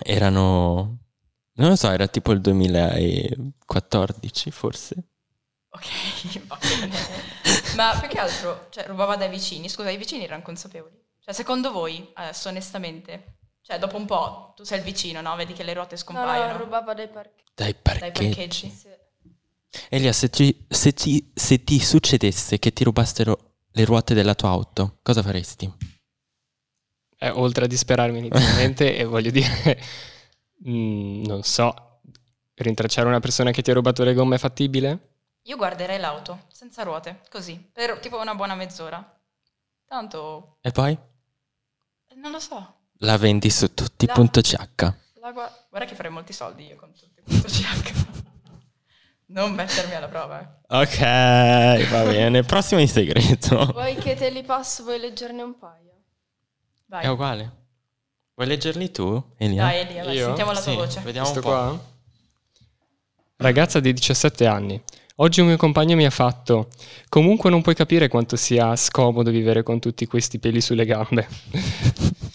Erano... 0.00 0.98
Non 1.54 1.70
lo 1.70 1.76
so, 1.76 1.90
era 1.90 2.06
tipo 2.06 2.30
il 2.30 2.40
2014 2.40 4.50
forse. 4.52 4.94
Ok, 5.70 5.88
va 6.46 6.56
bene. 6.60 6.96
Ma 7.74 7.98
più 7.98 8.06
che 8.06 8.20
altro, 8.20 8.68
cioè, 8.70 8.86
rubava 8.86 9.16
dai 9.16 9.28
vicini. 9.28 9.68
Scusa, 9.68 9.90
i 9.90 9.96
vicini 9.96 10.22
erano 10.22 10.42
consapevoli. 10.42 10.94
Cioè, 11.18 11.34
secondo 11.34 11.72
voi, 11.72 12.10
adesso 12.14 12.48
onestamente, 12.48 13.38
cioè, 13.66 13.78
dopo 13.78 13.96
un 13.96 14.04
po', 14.04 14.52
tu 14.54 14.62
sei 14.62 14.78
il 14.78 14.84
vicino, 14.84 15.22
no? 15.22 15.34
Vedi 15.36 15.54
che 15.54 15.62
le 15.62 15.72
ruote 15.72 15.94
No, 15.94 16.00
scompaiono 16.00 16.52
no, 16.52 16.58
rubava 16.58 16.92
dai 16.92 17.08
parchi. 17.08 17.42
Dai 17.54 17.72
dai 17.72 17.80
parcheggi. 17.82 18.26
parcheggi. 18.26 18.68
Sì. 18.70 18.88
Elia, 19.88 20.12
se 20.12 20.28
ti, 20.28 20.66
se 20.68 20.92
ti- 20.92 21.32
se 21.34 21.64
ti 21.64 21.80
succedesse 21.80 22.58
che 22.58 22.72
ti 22.74 22.84
rubassero 22.84 23.54
le 23.72 23.84
ruote 23.86 24.12
della 24.12 24.34
tua 24.34 24.50
auto, 24.50 24.98
cosa 25.02 25.22
faresti? 25.22 25.72
Eh, 27.18 27.30
oltre 27.30 27.64
a 27.64 27.68
disperarmi 27.68 28.18
inizialmente, 28.18 28.96
e 28.96 29.04
voglio 29.04 29.30
dire, 29.30 29.80
mm, 30.68 31.24
non 31.24 31.42
so, 31.42 32.00
rintracciare 32.54 33.08
una 33.08 33.20
persona 33.20 33.50
che 33.50 33.62
ti 33.62 33.70
ha 33.70 33.74
rubato 33.74 34.04
le 34.04 34.12
gomme 34.14 34.34
è 34.36 34.38
fattibile? 34.38 35.08
Io 35.46 35.56
guarderei 35.56 35.98
l'auto, 35.98 36.44
senza 36.48 36.82
ruote, 36.82 37.20
così, 37.30 37.56
per 37.72 37.98
tipo 37.98 38.20
una 38.20 38.34
buona 38.34 38.54
mezz'ora. 38.54 39.02
Tanto, 39.86 40.58
E 40.60 40.70
poi? 40.70 40.96
non 42.16 42.30
lo 42.30 42.38
so. 42.40 42.82
La 42.98 43.16
vendi 43.18 43.50
su 43.50 43.72
tutti 43.74 44.06
La- 44.06 44.12
punto 44.12 44.40
CH. 44.40 44.94
La 45.20 45.32
gua- 45.32 45.50
Guarda 45.68 45.88
che 45.88 45.94
farei 45.94 46.10
molti 46.12 46.32
soldi 46.32 46.66
io 46.66 46.76
con 46.76 46.92
tutti 46.92 47.22
questo 47.22 47.48
CH. 47.48 47.92
Non 49.26 49.52
mettermi 49.52 49.94
alla 49.94 50.06
prova. 50.06 50.40
eh. 50.40 50.76
Ok, 50.76 51.88
va 51.90 52.04
bene. 52.04 52.42
Prossimo 52.44 52.80
in 52.80 52.86
segreto. 52.88 53.64
Vuoi 53.72 53.96
che 53.96 54.14
te 54.14 54.30
li 54.30 54.44
passo, 54.44 54.84
vuoi 54.84 55.00
leggerne 55.00 55.42
un 55.42 55.58
paio? 55.58 55.92
Vai. 56.86 57.04
È 57.04 57.08
uguale. 57.08 57.52
Vuoi 58.34 58.46
leggerli 58.48 58.90
tu, 58.92 59.32
Elia? 59.38 59.62
Dai 59.64 59.80
Elia, 59.80 60.04
vai, 60.04 60.14
Io? 60.16 60.26
sentiamo 60.26 60.52
la 60.52 60.60
tua 60.60 60.70
Sì, 60.72 60.76
voce. 60.76 61.00
Vediamo 61.00 61.28
Questo 61.30 61.48
un 61.48 61.54
po'. 61.54 61.60
qua? 61.62 61.92
Ragazza 63.36 63.80
di 63.80 63.92
17 63.92 64.46
anni. 64.46 64.80
Oggi 65.16 65.40
un 65.40 65.48
mio 65.48 65.56
compagno 65.56 65.96
mi 65.96 66.04
ha 66.04 66.10
fatto. 66.10 66.68
Comunque 67.08 67.50
non 67.50 67.62
puoi 67.62 67.74
capire 67.74 68.06
quanto 68.08 68.36
sia 68.36 68.76
scomodo 68.76 69.30
vivere 69.30 69.62
con 69.64 69.80
tutti 69.80 70.06
questi 70.06 70.38
peli 70.38 70.60
sulle 70.60 70.84
gambe. 70.84 71.26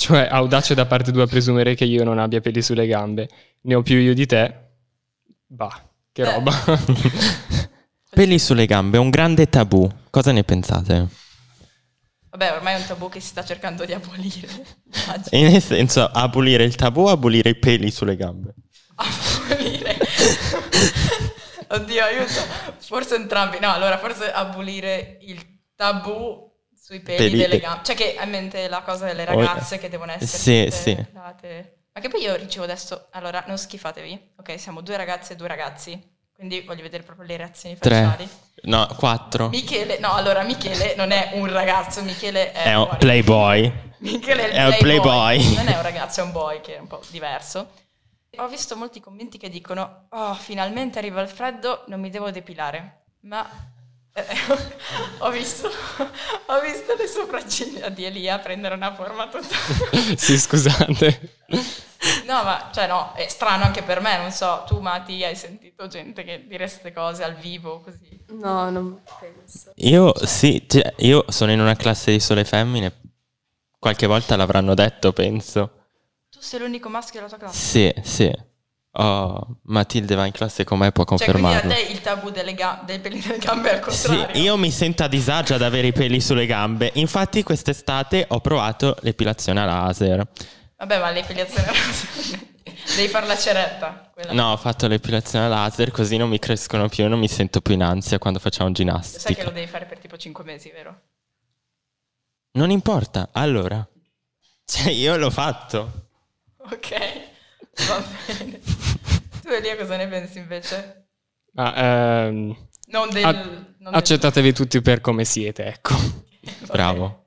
Cioè, 0.09 0.27
audace 0.27 0.73
da 0.73 0.87
parte 0.87 1.11
tua 1.11 1.27
presumere 1.27 1.75
che 1.75 1.85
io 1.85 2.03
non 2.03 2.17
abbia 2.17 2.41
peli 2.41 2.63
sulle 2.63 2.87
gambe. 2.87 3.29
Ne 3.61 3.75
ho 3.75 3.83
più 3.83 3.97
io 3.99 4.15
di 4.15 4.25
te. 4.25 4.53
Bah, 5.45 5.79
che 6.11 6.23
Beh. 6.23 6.33
roba. 6.33 6.51
Peli 8.09 8.39
sulle 8.39 8.65
gambe, 8.65 8.97
un 8.97 9.11
grande 9.11 9.47
tabù. 9.49 9.87
Cosa 10.09 10.31
ne 10.31 10.43
pensate? 10.43 11.07
Vabbè, 12.31 12.53
ormai 12.53 12.73
è 12.73 12.79
un 12.79 12.87
tabù 12.87 13.07
che 13.07 13.19
si 13.19 13.27
sta 13.27 13.43
cercando 13.43 13.85
di 13.85 13.93
abolire. 13.93 14.47
Immagino. 14.91 15.27
E 15.29 15.51
nel 15.51 15.61
senso, 15.61 16.03
abolire 16.03 16.63
il 16.63 16.73
tabù 16.73 17.01
o 17.01 17.09
abolire 17.09 17.51
i 17.51 17.55
peli 17.55 17.91
sulle 17.91 18.15
gambe? 18.15 18.55
Abolire. 18.95 19.95
Oddio, 21.69 22.03
aiuto. 22.03 22.41
Forse 22.79 23.13
entrambi. 23.13 23.59
No, 23.59 23.71
allora, 23.71 23.99
forse 23.99 24.31
abolire 24.31 25.19
il 25.21 25.39
tabù 25.75 26.48
sui 26.89 27.01
peli, 27.01 27.17
Peli- 27.29 27.37
delle 27.37 27.59
gambe. 27.59 27.83
Cioè 27.83 27.95
che 27.95 28.17
in 28.19 28.29
mente 28.31 28.67
la 28.67 28.81
cosa 28.81 29.05
delle 29.05 29.23
ragazze 29.23 29.77
che 29.77 29.89
devono 29.89 30.11
essere 30.11 30.71
Sì, 30.71 30.75
sì. 30.75 31.05
date. 31.11 31.81
Ma 31.93 32.01
che 32.01 32.09
poi 32.09 32.21
io 32.21 32.35
ricevo 32.35 32.63
adesso... 32.63 33.09
Allora, 33.11 33.43
non 33.45 33.59
schifatevi. 33.59 34.31
Ok, 34.37 34.59
siamo 34.59 34.81
due 34.81 34.97
ragazze 34.97 35.33
e 35.33 35.35
due 35.35 35.47
ragazzi. 35.47 36.01
Quindi 36.33 36.61
voglio 36.61 36.81
vedere 36.81 37.03
proprio 37.03 37.27
le 37.27 37.37
reazioni 37.37 37.77
Tre. 37.77 38.01
facciali. 38.03 38.29
No, 38.63 38.87
quattro. 38.97 39.49
Michele, 39.49 39.99
no, 39.99 40.13
allora 40.13 40.41
Michele 40.41 40.95
non 40.95 41.11
è 41.11 41.31
un 41.33 41.51
ragazzo, 41.51 42.01
Michele 42.01 42.51
è, 42.53 42.63
È 42.63 42.75
un 42.75 42.95
playboy. 42.97 43.71
Michele 43.99 44.43
è 44.43 44.47
il 44.47 44.53
è 44.53 44.65
un 44.65 44.75
playboy. 44.79 45.37
playboy. 45.37 45.55
Non 45.57 45.67
è 45.67 45.75
un 45.75 45.81
ragazzo, 45.83 46.21
è 46.21 46.23
un 46.23 46.31
boy 46.31 46.61
che 46.61 46.77
è 46.77 46.79
un 46.79 46.87
po' 46.87 47.01
diverso. 47.11 47.69
Ho 48.37 48.47
visto 48.47 48.75
molti 48.75 48.99
commenti 48.99 49.37
che 49.37 49.49
dicono: 49.49 50.05
Oh, 50.09 50.33
finalmente 50.33 50.97
arriva 50.97 51.21
il 51.21 51.27
freddo, 51.29 51.83
non 51.87 51.99
mi 51.99 52.09
devo 52.09 52.31
depilare. 52.31 53.01
Ma 53.21 53.47
ho, 55.19 55.29
visto, 55.29 55.67
ho 55.67 56.59
visto 56.61 56.95
le 56.95 57.07
sopracciglia 57.07 57.89
di 57.89 58.05
Elia 58.05 58.39
prendere 58.39 58.75
una 58.75 58.93
forma 58.93 59.27
tutta. 59.27 59.55
sì, 60.15 60.37
scusate. 60.37 61.37
No, 62.25 62.43
ma 62.43 62.69
cioè, 62.73 62.87
no, 62.87 63.13
è 63.13 63.27
strano 63.27 63.63
anche 63.63 63.83
per 63.83 63.99
me. 63.99 64.17
Non 64.17 64.31
so, 64.31 64.63
tu, 64.67 64.79
Mati, 64.79 65.23
hai 65.23 65.35
sentito 65.35 65.87
gente 65.87 66.23
che 66.23 66.45
dire 66.47 66.65
queste 66.65 66.93
cose 66.93 67.23
al 67.23 67.35
vivo 67.35 67.81
così? 67.81 68.23
No, 68.29 68.69
non 68.69 69.01
penso. 69.19 69.71
Io 69.75 70.13
sì, 70.25 70.63
cioè, 70.67 70.93
io 70.97 71.25
sono 71.27 71.51
in 71.51 71.59
una 71.59 71.75
classe 71.75 72.11
di 72.11 72.19
sole 72.19 72.45
femmine. 72.45 73.01
Qualche 73.77 74.07
volta 74.07 74.35
l'avranno 74.35 74.73
detto, 74.73 75.13
penso. 75.13 75.87
Tu 76.29 76.39
sei 76.41 76.59
l'unico 76.59 76.89
maschio 76.89 77.19
della 77.19 77.29
tua 77.29 77.37
classe. 77.37 77.57
Sì, 77.57 77.93
sì. 78.01 78.47
Oh, 79.01 79.59
Matilde 79.63 80.13
va 80.15 80.25
in 80.25 80.33
classe 80.33 80.65
con 80.65 80.77
me 80.79 80.91
può 80.91 81.05
Cioè, 81.05 81.17
quindi 81.29 81.31
a 81.31 81.41
confermarlo. 81.61 81.73
te 81.73 81.91
il 81.91 82.01
tabù 82.01 82.31
delle 82.31 82.53
ga- 82.53 82.81
dei 82.85 82.99
peli 82.99 83.21
delle 83.21 83.37
gambe 83.37 83.71
è 83.71 83.81
al 83.81 83.93
Sì, 83.93 84.07
contrario. 84.07 84.41
io 84.41 84.57
mi 84.57 84.71
sento 84.71 85.03
a 85.03 85.07
disagio 85.07 85.53
ad 85.53 85.61
avere 85.61 85.87
i 85.87 85.93
peli 85.93 86.19
sulle 86.19 86.45
gambe. 86.45 86.91
Infatti, 86.95 87.41
quest'estate 87.41 88.25
ho 88.27 88.41
provato 88.41 88.97
l'epilazione 89.01 89.61
a 89.61 89.65
laser. 89.65 90.27
Vabbè, 90.75 90.99
ma 90.99 91.11
l'epilazione 91.11 91.71
devi 92.97 93.07
fare 93.07 93.25
la 93.25 93.37
ceretta. 93.37 94.09
quella. 94.13 94.33
No, 94.33 94.51
ho 94.51 94.57
fatto 94.57 94.87
l'epilazione 94.87 95.45
a 95.45 95.47
laser 95.47 95.91
così 95.91 96.17
non 96.17 96.27
mi 96.27 96.39
crescono 96.39 96.89
più 96.89 97.05
e 97.05 97.07
non 97.07 97.19
mi 97.19 97.29
sento 97.29 97.61
più 97.61 97.75
in 97.75 97.83
ansia 97.83 98.17
quando 98.19 98.39
facciamo 98.39 98.67
Sai 98.73 98.83
che 98.83 98.83
lo 98.83 98.91
ginnastica. 98.91 99.49
devi 99.51 99.67
fare 99.67 99.85
per 99.85 99.99
tipo 99.99 100.17
5 100.17 100.43
mesi, 100.43 100.69
vero? 100.71 101.01
Non 102.51 102.69
importa, 102.69 103.29
allora. 103.31 103.87
Cioè, 104.65 104.91
io 104.91 105.15
l'ho 105.15 105.29
fatto. 105.29 106.07
Ok, 106.57 107.28
va 107.87 108.03
bene. 108.27 108.59
Tu 109.41 109.47
Elia 109.55 109.75
cosa 109.77 109.95
ne 109.97 110.07
pensi 110.07 110.37
invece? 110.37 111.07
Ma, 111.53 111.73
ehm, 111.75 112.55
Non 112.87 113.09
del... 113.09 113.23
a- 113.25 113.31
non 113.31 113.65
del- 113.79 113.93
accettatevi 113.93 114.53
tutti 114.53 114.81
per 114.81 115.01
come 115.01 115.25
siete, 115.25 115.65
ecco. 115.65 115.95
Va 116.67 116.73
Bravo. 116.73 117.01
bene. 117.07 117.23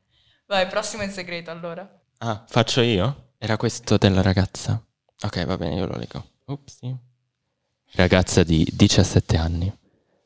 Vai, 0.46 0.66
prossimo 0.68 1.02
in 1.02 1.10
segreto 1.10 1.50
allora. 1.50 1.88
Ah, 2.18 2.44
faccio 2.46 2.80
io? 2.82 3.32
Era 3.38 3.56
questo 3.56 3.96
della 3.96 4.22
ragazza. 4.22 4.80
Ok, 5.22 5.44
va 5.46 5.56
bene, 5.56 5.76
io 5.76 5.86
lo 5.86 5.96
leggo. 5.96 6.24
Upsi. 6.46 6.94
Ragazza 7.94 8.42
di 8.44 8.66
17 8.72 9.36
anni. 9.36 9.72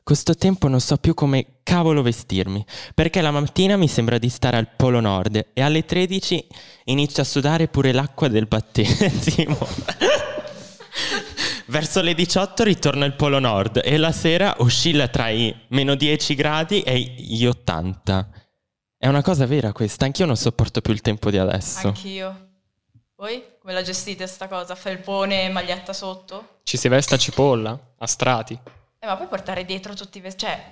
Questo 0.07 0.35
tempo 0.35 0.69
non 0.69 0.79
so 0.79 0.95
più 0.95 1.13
come 1.13 1.59
cavolo 1.63 2.01
vestirmi, 2.01 2.65
perché 2.93 3.19
la 3.19 3.29
mattina 3.29 3.75
mi 3.75 3.89
sembra 3.89 4.17
di 4.17 4.29
stare 4.29 4.55
al 4.55 4.69
Polo 4.73 5.01
Nord 5.01 5.47
e 5.51 5.61
alle 5.61 5.83
13 5.83 6.47
inizio 6.85 7.23
a 7.23 7.25
sudare 7.25 7.67
pure 7.67 7.91
l'acqua 7.91 8.29
del 8.29 8.45
battesimo. 8.45 9.57
Verso 11.67 12.01
le 12.01 12.13
18 12.13 12.63
ritorno 12.63 13.03
al 13.03 13.17
Polo 13.17 13.39
Nord 13.39 13.81
e 13.83 13.97
la 13.97 14.13
sera 14.13 14.55
oscilla 14.59 15.09
tra 15.09 15.27
i 15.27 15.53
meno 15.71 15.95
10 15.95 16.35
gradi 16.35 16.83
e 16.83 16.97
gli 16.97 17.45
80. 17.45 18.29
È 18.95 19.07
una 19.07 19.21
cosa 19.21 19.45
vera 19.45 19.73
questa, 19.73 20.05
anch'io 20.05 20.25
non 20.25 20.37
sopporto 20.37 20.79
più 20.79 20.93
il 20.93 21.01
tempo 21.01 21.29
di 21.29 21.37
adesso. 21.37 21.87
Anch'io. 21.87 22.51
Voi? 23.17 23.43
Come 23.59 23.73
la 23.73 23.81
gestite 23.81 24.25
sta 24.25 24.47
cosa? 24.47 24.73
Felpone 24.73 25.43
e 25.43 25.49
maglietta 25.49 25.91
sotto? 25.91 26.59
Ci 26.63 26.77
si 26.77 26.87
veste 26.87 27.15
a 27.15 27.17
cipolla, 27.17 27.77
a 27.97 28.07
strati. 28.07 28.57
Eh, 29.07 29.09
ma 29.09 29.15
puoi 29.15 29.27
portare 29.29 29.63
dietro 29.63 29.93
tutti 29.93 30.17
i 30.17 30.21
vestiti? 30.21 30.45
Cioè, 30.51 30.71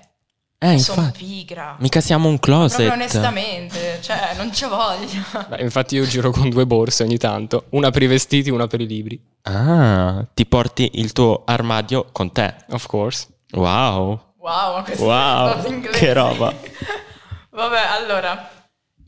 Eh, 0.58 0.80
sono 0.80 1.02
infatti. 1.04 1.24
pigra. 1.24 1.76
Mica 1.80 2.02
siamo 2.02 2.28
un 2.28 2.38
Proprio 2.40 2.68
closet. 2.68 2.92
onestamente, 2.92 4.00
cioè, 4.02 4.34
non 4.36 4.50
c'ho 4.50 4.68
voglia. 4.70 5.46
Beh, 5.50 5.62
infatti 5.62 5.96
io 5.96 6.06
giro 6.06 6.32
con 6.32 6.50
due 6.50 6.66
borse 6.66 7.04
ogni 7.04 7.18
tanto, 7.18 7.66
una 7.72 7.92
per 7.92 8.04
i 8.04 8.08
vestiti, 8.08 8.50
una 8.50 8.68
per 8.68 8.82
i 8.82 8.88
libri. 8.88 9.22
Ah, 9.44 10.26
ti 10.34 10.46
porti 10.46 10.92
il 10.96 11.12
tuo 11.14 11.44
armadio 11.46 12.08
con 12.12 12.32
te. 12.32 12.56
Of 12.70 12.86
course. 12.88 13.28
Wow. 13.52 14.34
Wow, 14.38 14.84
Wow, 14.98 15.82
che 15.92 16.14
roba. 16.14 16.54
Vabbè, 17.52 17.80
allora, 18.00 18.50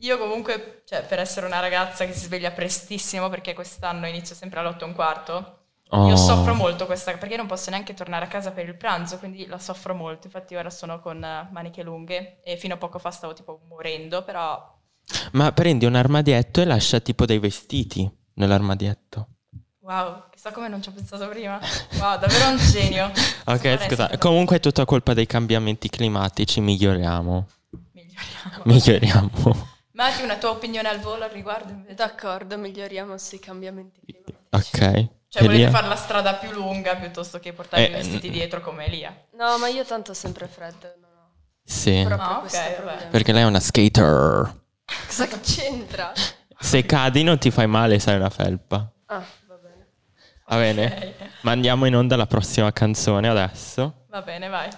io 0.00 0.18
comunque, 0.18 0.82
cioè, 0.86 1.02
per 1.04 1.18
essere 1.18 1.46
una 1.46 1.60
ragazza 1.60 2.06
che 2.06 2.12
si 2.12 2.24
sveglia 2.24 2.50
prestissimo, 2.50 3.28
perché 3.28 3.52
quest'anno 3.54 4.06
inizio 4.06 4.34
sempre 4.34 4.60
alle 4.60 4.68
8 4.70 4.84
e 4.84 4.88
un 4.88 4.94
quarto, 4.94 5.57
Oh. 5.90 6.08
io 6.08 6.16
soffro 6.16 6.54
molto 6.54 6.84
questa, 6.84 7.16
perché 7.16 7.36
non 7.36 7.46
posso 7.46 7.70
neanche 7.70 7.94
tornare 7.94 8.26
a 8.26 8.28
casa 8.28 8.50
per 8.50 8.66
il 8.66 8.76
pranzo, 8.76 9.18
quindi 9.18 9.46
la 9.46 9.58
soffro 9.58 9.94
molto. 9.94 10.26
Infatti 10.26 10.54
ora 10.54 10.70
sono 10.70 11.00
con 11.00 11.22
eh, 11.22 11.48
maniche 11.50 11.82
lunghe 11.82 12.40
e 12.42 12.56
fino 12.56 12.74
a 12.74 12.76
poco 12.76 12.98
fa 12.98 13.10
stavo 13.10 13.32
tipo 13.32 13.60
morendo, 13.68 14.22
però... 14.22 14.76
Ma 15.32 15.52
prendi 15.52 15.86
un 15.86 15.94
armadietto 15.94 16.60
e 16.60 16.66
lascia 16.66 17.00
tipo 17.00 17.24
dei 17.24 17.38
vestiti 17.38 18.10
nell'armadietto. 18.34 19.28
Wow, 19.80 20.24
chissà 20.30 20.52
come 20.52 20.68
non 20.68 20.82
ci 20.82 20.90
ho 20.90 20.92
pensato 20.92 21.26
prima. 21.28 21.58
Wow, 21.98 22.18
davvero 22.18 22.48
un 22.50 22.58
genio. 22.58 23.10
Ok, 23.48 23.86
scusa. 23.86 24.18
Comunque 24.18 24.56
è 24.56 24.60
tutta 24.60 24.84
colpa 24.84 25.14
dei 25.14 25.24
cambiamenti 25.24 25.88
climatici, 25.88 26.60
miglioriamo. 26.60 27.46
Miglioriamo. 27.92 28.62
Miglioriamo. 28.64 29.68
Matti, 29.98 30.22
una 30.22 30.36
tua 30.36 30.50
opinione 30.50 30.88
al 30.88 31.00
volo 31.00 31.24
al 31.24 31.30
riguardo? 31.30 31.74
D'accordo, 31.94 32.58
miglioriamo 32.58 33.16
sui 33.16 33.38
cambiamenti 33.38 34.02
climatici. 34.04 34.36
Ok. 34.50 35.16
Cioè, 35.28 35.42
volete 35.42 35.62
Elia? 35.64 35.70
fare 35.70 35.88
la 35.88 35.96
strada 35.96 36.34
più 36.36 36.50
lunga 36.52 36.96
piuttosto 36.96 37.38
che 37.38 37.52
portare 37.52 37.86
Eh, 37.86 37.90
i 37.90 37.92
vestiti 37.92 38.28
mm. 38.28 38.32
dietro 38.32 38.60
come 38.60 38.86
Elia? 38.86 39.14
No, 39.32 39.58
ma 39.58 39.68
io 39.68 39.84
tanto 39.84 40.12
ho 40.12 40.14
sempre 40.14 40.46
freddo. 40.48 40.90
Non 40.98 41.10
ho 41.12 41.30
Sì. 41.64 42.02
proprio 42.06 42.28
Ah, 42.28 42.34
ok, 42.36 42.40
questo 42.40 42.58
vabbè. 42.58 42.74
problema. 42.76 43.10
Perché 43.10 43.32
lei 43.32 43.42
è 43.42 43.46
una 43.46 43.60
skater. 43.60 44.56
Cosa 45.06 45.26
c'entra? 45.40 46.12
Se 46.58 46.86
cadi 46.86 47.22
non 47.22 47.38
ti 47.38 47.50
fai 47.50 47.66
male, 47.66 47.98
sai 47.98 48.16
una 48.16 48.30
felpa. 48.30 48.90
Ah, 49.06 49.22
va 49.46 49.54
bene. 49.56 49.86
Va 50.46 50.56
bene? 50.56 50.86
Ok. 51.18 51.28
Mandiamo 51.42 51.84
in 51.84 51.94
onda 51.94 52.16
la 52.16 52.26
prossima 52.26 52.72
canzone 52.72 53.28
adesso. 53.28 54.06
Va 54.08 54.22
bene, 54.22 54.48
vai. 54.48 54.68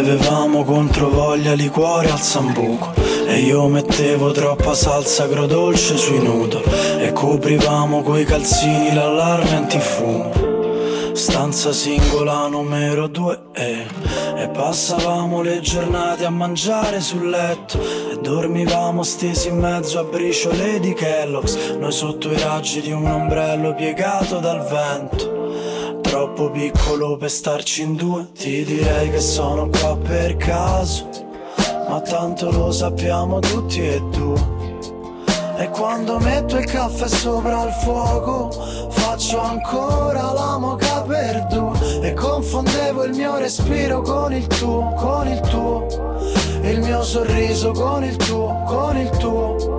Bevevamo 0.00 0.62
contro 0.62 1.08
voglia 1.08 1.54
liquore 1.54 2.08
al 2.08 2.20
sambuco 2.20 2.92
E 3.26 3.40
io 3.40 3.66
mettevo 3.66 4.30
troppa 4.30 4.72
salsa 4.72 5.24
agrodolce 5.24 5.96
sui 5.96 6.22
noodle 6.22 7.02
E 7.02 7.12
coprivamo 7.12 8.02
coi 8.02 8.24
calzini 8.24 8.94
l'allarme 8.94 9.56
antifumo. 9.56 10.30
Stanza 11.14 11.72
singola 11.72 12.46
numero 12.46 13.08
due 13.08 13.46
eh. 13.52 13.86
E 14.36 14.48
passavamo 14.50 15.42
le 15.42 15.58
giornate 15.58 16.24
a 16.24 16.30
mangiare 16.30 17.00
sul 17.00 17.28
letto 17.28 17.80
E 18.12 18.20
dormivamo 18.20 19.02
stesi 19.02 19.48
in 19.48 19.58
mezzo 19.58 19.98
a 19.98 20.04
briciole 20.04 20.78
di 20.78 20.94
Kellogg's. 20.94 21.56
Noi 21.76 21.90
sotto 21.90 22.30
i 22.30 22.38
raggi 22.38 22.80
di 22.80 22.92
un 22.92 23.04
ombrello 23.04 23.74
piegato 23.74 24.38
dal 24.38 24.64
vento 24.64 25.37
Troppo 26.08 26.50
piccolo 26.50 27.18
per 27.18 27.30
starci 27.30 27.82
in 27.82 27.94
due. 27.94 28.32
Ti 28.32 28.64
direi 28.64 29.10
che 29.10 29.20
sono 29.20 29.68
qua 29.68 29.94
per 29.94 30.36
caso 30.36 31.06
Ma 31.86 32.00
tanto 32.00 32.50
lo 32.50 32.72
sappiamo 32.72 33.40
tutti 33.40 33.86
e 33.86 34.02
due. 34.10 34.56
E 35.58 35.68
quando 35.68 36.18
metto 36.18 36.56
il 36.56 36.64
caffè 36.64 37.06
sopra 37.08 37.64
il 37.64 37.72
fuoco 37.82 38.50
Faccio 38.88 39.38
ancora 39.38 40.32
la 40.32 40.56
moca 40.56 41.02
per 41.02 41.46
due. 41.50 42.00
E 42.00 42.14
confondevo 42.14 43.04
il 43.04 43.14
mio 43.14 43.36
respiro 43.36 44.00
con 44.00 44.32
il 44.32 44.46
tuo, 44.46 44.94
con 44.96 45.28
il 45.28 45.40
tuo. 45.40 45.86
Il 46.62 46.80
mio 46.80 47.02
sorriso 47.02 47.72
con 47.72 48.02
il 48.02 48.16
tuo, 48.16 48.62
con 48.66 48.96
il 48.96 49.10
tuo 49.10 49.77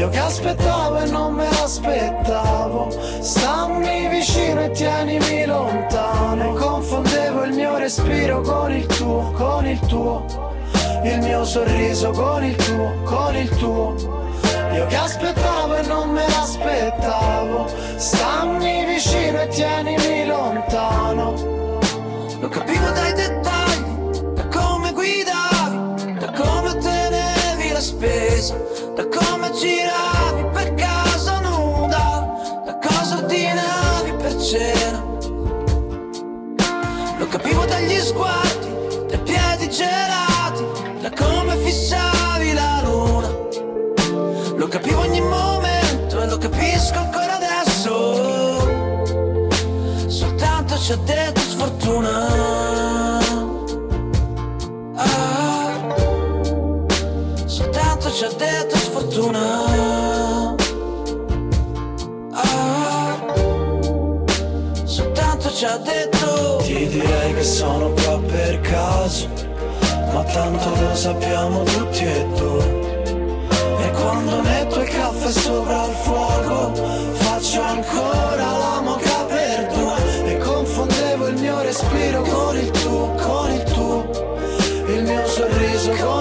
Io 0.00 0.08
che 0.08 0.18
aspettavo 0.18 0.96
e 1.00 1.10
non 1.10 1.34
me 1.34 1.44
l'aspettavo. 1.44 2.88
Stammi 3.20 4.08
vicino 4.08 4.64
e 4.64 4.70
tienimi 4.70 5.44
lontano. 5.44 6.54
Confondevo 6.54 7.42
il 7.42 7.52
mio 7.52 7.76
respiro 7.76 8.40
con 8.40 8.72
il 8.72 8.86
tuo, 8.86 9.30
con 9.32 9.66
il 9.66 9.78
tuo. 9.80 10.24
Il 11.04 11.18
mio 11.18 11.44
sorriso 11.44 12.12
con 12.12 12.42
il 12.42 12.56
tuo, 12.56 12.94
con 13.04 13.36
il 13.36 13.48
tuo. 13.58 13.94
Io 14.72 14.86
che 14.86 14.96
aspettavo 14.96 15.74
e 15.74 15.82
non 15.82 16.08
me 16.08 16.26
l'aspettavo. 16.26 17.66
Stammi 17.96 18.86
vicino 18.86 19.42
e 19.42 19.48
tienimi 19.48 20.24
lontano. 20.24 21.34
Lo 22.40 22.48
capivo 22.48 22.88
dai 22.88 23.12
dettagli 23.12 23.39
spesa 28.40 28.56
Da 28.94 29.06
come 29.06 29.50
giravi 29.52 30.44
per 30.52 30.74
casa 30.74 31.40
nuda 31.40 32.62
Da 32.64 32.78
cosa 32.78 33.16
ordinavi 33.18 34.12
per 34.14 34.36
cena 34.40 34.79
sono 67.60 67.90
qua 67.90 68.18
per 68.20 68.58
caso 68.60 69.28
Ma 70.14 70.22
tanto 70.24 70.68
lo 70.80 70.94
sappiamo 70.94 71.62
tutti 71.62 72.04
e 72.04 72.26
due. 72.34 72.66
E 73.84 73.90
quando 73.90 74.40
metto 74.40 74.80
il 74.80 74.88
caffè 74.88 75.30
sopra 75.30 75.84
il 75.84 75.94
fuoco 76.04 76.72
Faccio 77.12 77.60
ancora 77.60 78.46
la 78.64 78.80
moca 78.82 79.24
per 79.28 79.66
due. 79.74 80.32
E 80.32 80.38
confondevo 80.38 81.26
il 81.26 81.38
mio 81.38 81.60
respiro 81.60 82.22
con 82.22 82.56
il 82.56 82.70
tuo, 82.70 83.14
con 83.26 83.52
il 83.52 83.62
tuo. 83.74 84.08
Il 84.94 85.02
mio 85.02 85.26
sorriso 85.26 85.90
con 86.02 86.19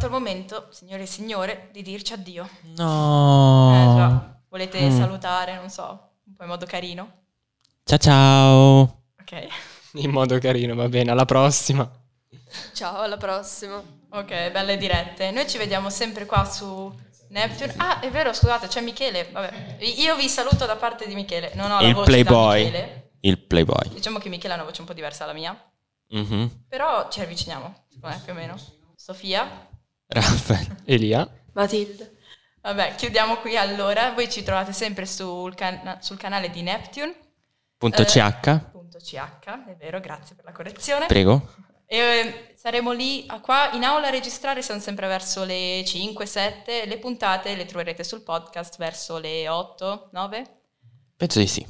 arrivato 0.00 0.06
il 0.06 0.12
momento, 0.12 0.66
signore 0.70 1.02
e 1.02 1.06
signore, 1.06 1.68
di 1.72 1.82
dirci 1.82 2.12
addio. 2.14 2.48
No. 2.76 3.72
Eh 3.74 3.96
già, 3.96 4.40
volete 4.48 4.88
Mm. 4.88 4.96
salutare, 4.98 5.54
non 5.56 5.68
so, 5.68 6.12
un 6.26 6.34
po' 6.34 6.42
in 6.44 6.48
modo 6.48 6.66
carino? 6.66 7.12
Ciao 7.84 7.98
ciao. 7.98 9.02
Ok. 9.20 9.46
In 9.94 10.10
modo 10.10 10.38
carino, 10.38 10.76
va 10.76 10.88
bene, 10.88 11.10
alla 11.10 11.24
prossima. 11.24 11.88
Ciao, 12.72 13.00
alla 13.00 13.16
prossima. 13.16 13.82
Ok, 14.10 14.50
belle 14.52 14.76
dirette. 14.76 15.32
Noi 15.32 15.48
ci 15.48 15.58
vediamo 15.58 15.90
sempre 15.90 16.26
qua 16.26 16.44
su 16.44 16.92
Neptune. 17.30 17.74
Ah, 17.76 17.98
è 17.98 18.08
vero, 18.10 18.32
scusate, 18.32 18.68
c'è 18.68 18.80
Michele. 18.82 19.28
Vabbè. 19.32 19.78
Io 19.98 20.14
vi 20.14 20.28
saluto 20.28 20.64
da 20.64 20.76
parte 20.76 21.08
di 21.08 21.14
Michele. 21.16 21.50
Non 21.54 21.72
ho 21.72 21.80
la 21.80 21.88
Il 21.88 21.94
voce 21.94 22.04
da 22.10 22.16
playboy. 22.22 22.64
Michele. 22.64 23.10
Il 23.22 23.38
playboy. 23.40 23.88
Diciamo 23.88 24.18
che 24.18 24.28
Michele 24.28 24.52
ha 24.52 24.56
una 24.56 24.64
voce 24.64 24.80
un 24.80 24.86
po' 24.86 24.92
diversa 24.92 25.24
dalla 25.26 25.36
mia. 25.36 25.60
Mhm. 26.10 26.64
Però 26.68 27.08
ci 27.10 27.20
avviciniamo, 27.20 27.86
secondo 27.88 28.14
me, 28.16 28.22
più 28.22 28.32
o 28.32 28.36
meno. 28.36 28.54
Sofia? 28.94 29.66
Raffaele. 30.10 30.76
Elia. 30.84 31.28
Matilde. 31.52 32.16
Vabbè, 32.62 32.94
chiudiamo 32.96 33.36
qui 33.38 33.56
allora. 33.56 34.12
Voi 34.12 34.28
ci 34.30 34.42
trovate 34.42 34.72
sempre 34.72 35.06
sul, 35.06 35.54
can- 35.54 35.98
sul 36.00 36.18
canale 36.18 36.50
di 36.50 36.62
Neptune. 36.62 37.14
Punto 37.76 38.02
Eh, 38.02 38.04
CH. 38.04 38.70
Punto 38.72 38.98
CH, 38.98 39.66
è 39.68 39.76
vero, 39.78 40.00
grazie 40.00 40.34
per 40.36 40.44
la 40.44 40.52
correzione. 40.52 41.06
Prego. 41.06 41.54
E 41.86 41.96
eh, 41.96 42.54
saremo 42.56 42.92
lì 42.92 43.24
a- 43.28 43.40
qua 43.40 43.70
in 43.72 43.84
aula 43.84 44.08
a 44.08 44.10
registrare, 44.10 44.62
siamo 44.62 44.80
sempre 44.80 45.06
verso 45.08 45.44
le 45.44 45.82
5, 45.86 46.26
7. 46.26 46.84
Le 46.86 46.98
puntate 46.98 47.54
le 47.56 47.64
troverete 47.64 48.04
sul 48.04 48.22
podcast 48.22 48.76
verso 48.76 49.18
le 49.18 49.48
8, 49.48 50.10
9. 50.12 50.44
Penso 51.16 51.38
di 51.38 51.46
sì. 51.46 51.66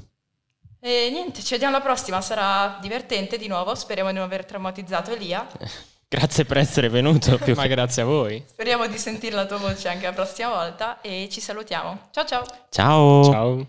E 0.83 1.09
niente, 1.13 1.43
ci 1.43 1.53
vediamo 1.53 1.77
alla 1.77 1.85
prossima, 1.85 2.21
sarà 2.21 2.79
divertente 2.81 3.39
di 3.39 3.47
nuovo. 3.49 3.75
Speriamo 3.75 4.11
di 4.11 4.17
non 4.17 4.25
aver 4.25 4.45
traumatizzato 4.45 5.13
Elia. 5.13 5.47
Grazie 6.13 6.45
per 6.45 6.57
essere 6.57 6.89
venuto. 6.89 7.39
Più 7.39 7.55
Ma 7.57 7.69
grazie 7.69 8.03
a 8.03 8.05
voi. 8.05 8.43
Speriamo 8.45 8.89
di 8.89 8.99
sentire 8.99 9.37
la 9.37 9.47
tua 9.47 9.59
voce 9.59 9.89
anche 9.89 10.07
la 10.07 10.13
prossima 10.13 10.49
volta 10.49 11.01
e 11.01 11.29
ci 11.31 11.41
salutiamo. 11.41 12.09
Ciao 12.11 12.25
ciao! 12.25 12.45
Ciao. 12.69 13.23
Ciao. 13.23 13.67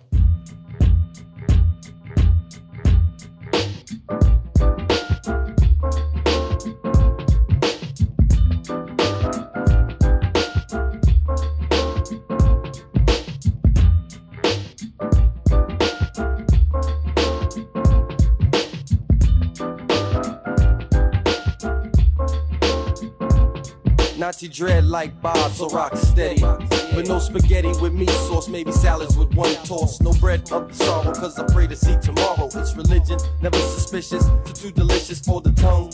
Nazi 24.41 24.53
dread 24.57 24.85
like 24.85 25.21
Bob, 25.21 25.51
so 25.51 25.69
rock 25.69 25.95
steady. 25.95 26.41
But 26.41 27.07
no 27.07 27.19
spaghetti 27.19 27.67
with 27.79 27.93
meat 27.93 28.09
sauce, 28.09 28.47
maybe 28.47 28.71
salads 28.71 29.15
with 29.15 29.31
one 29.35 29.53
toss. 29.65 30.01
No 30.01 30.13
bread 30.13 30.51
of 30.51 30.67
the 30.67 30.73
sorrow, 30.73 31.13
cause 31.13 31.37
I 31.37 31.45
pray 31.53 31.67
to 31.67 31.75
see 31.75 31.95
tomorrow. 32.01 32.49
It's 32.55 32.75
religion, 32.75 33.19
never 33.39 33.59
suspicious, 33.59 34.25
too, 34.45 34.53
too 34.53 34.71
delicious 34.71 35.19
for 35.19 35.41
the 35.41 35.51
tongue. 35.51 35.91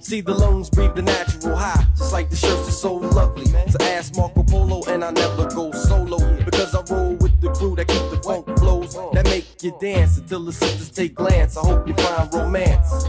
See 0.00 0.20
the 0.20 0.34
lungs 0.34 0.68
breathe 0.68 0.96
the 0.96 1.02
natural 1.02 1.54
high, 1.54 1.86
just 1.96 2.12
like 2.12 2.28
the 2.28 2.34
shirts 2.34 2.68
are 2.68 2.72
so 2.72 2.94
lovely. 2.94 3.46
So 3.70 3.78
ask 3.82 4.16
Marco 4.16 4.42
Polo, 4.42 4.82
and 4.88 5.04
I 5.04 5.12
never 5.12 5.48
go 5.50 5.70
solo 5.70 6.18
because 6.44 6.74
I 6.74 6.82
roll 6.92 7.14
with 7.14 7.40
the 7.40 7.52
crew 7.52 7.76
that 7.76 7.86
keep 7.86 8.10
the 8.10 8.20
funk 8.20 8.46
flows 8.58 8.94
that 9.12 9.26
make 9.26 9.62
you 9.62 9.76
dance 9.80 10.18
until 10.18 10.44
the 10.44 10.52
sisters 10.52 10.90
take 10.90 11.14
glance. 11.14 11.56
I 11.56 11.60
hope 11.60 11.86
you 11.86 11.94
find 11.94 12.34
romance. 12.34 13.06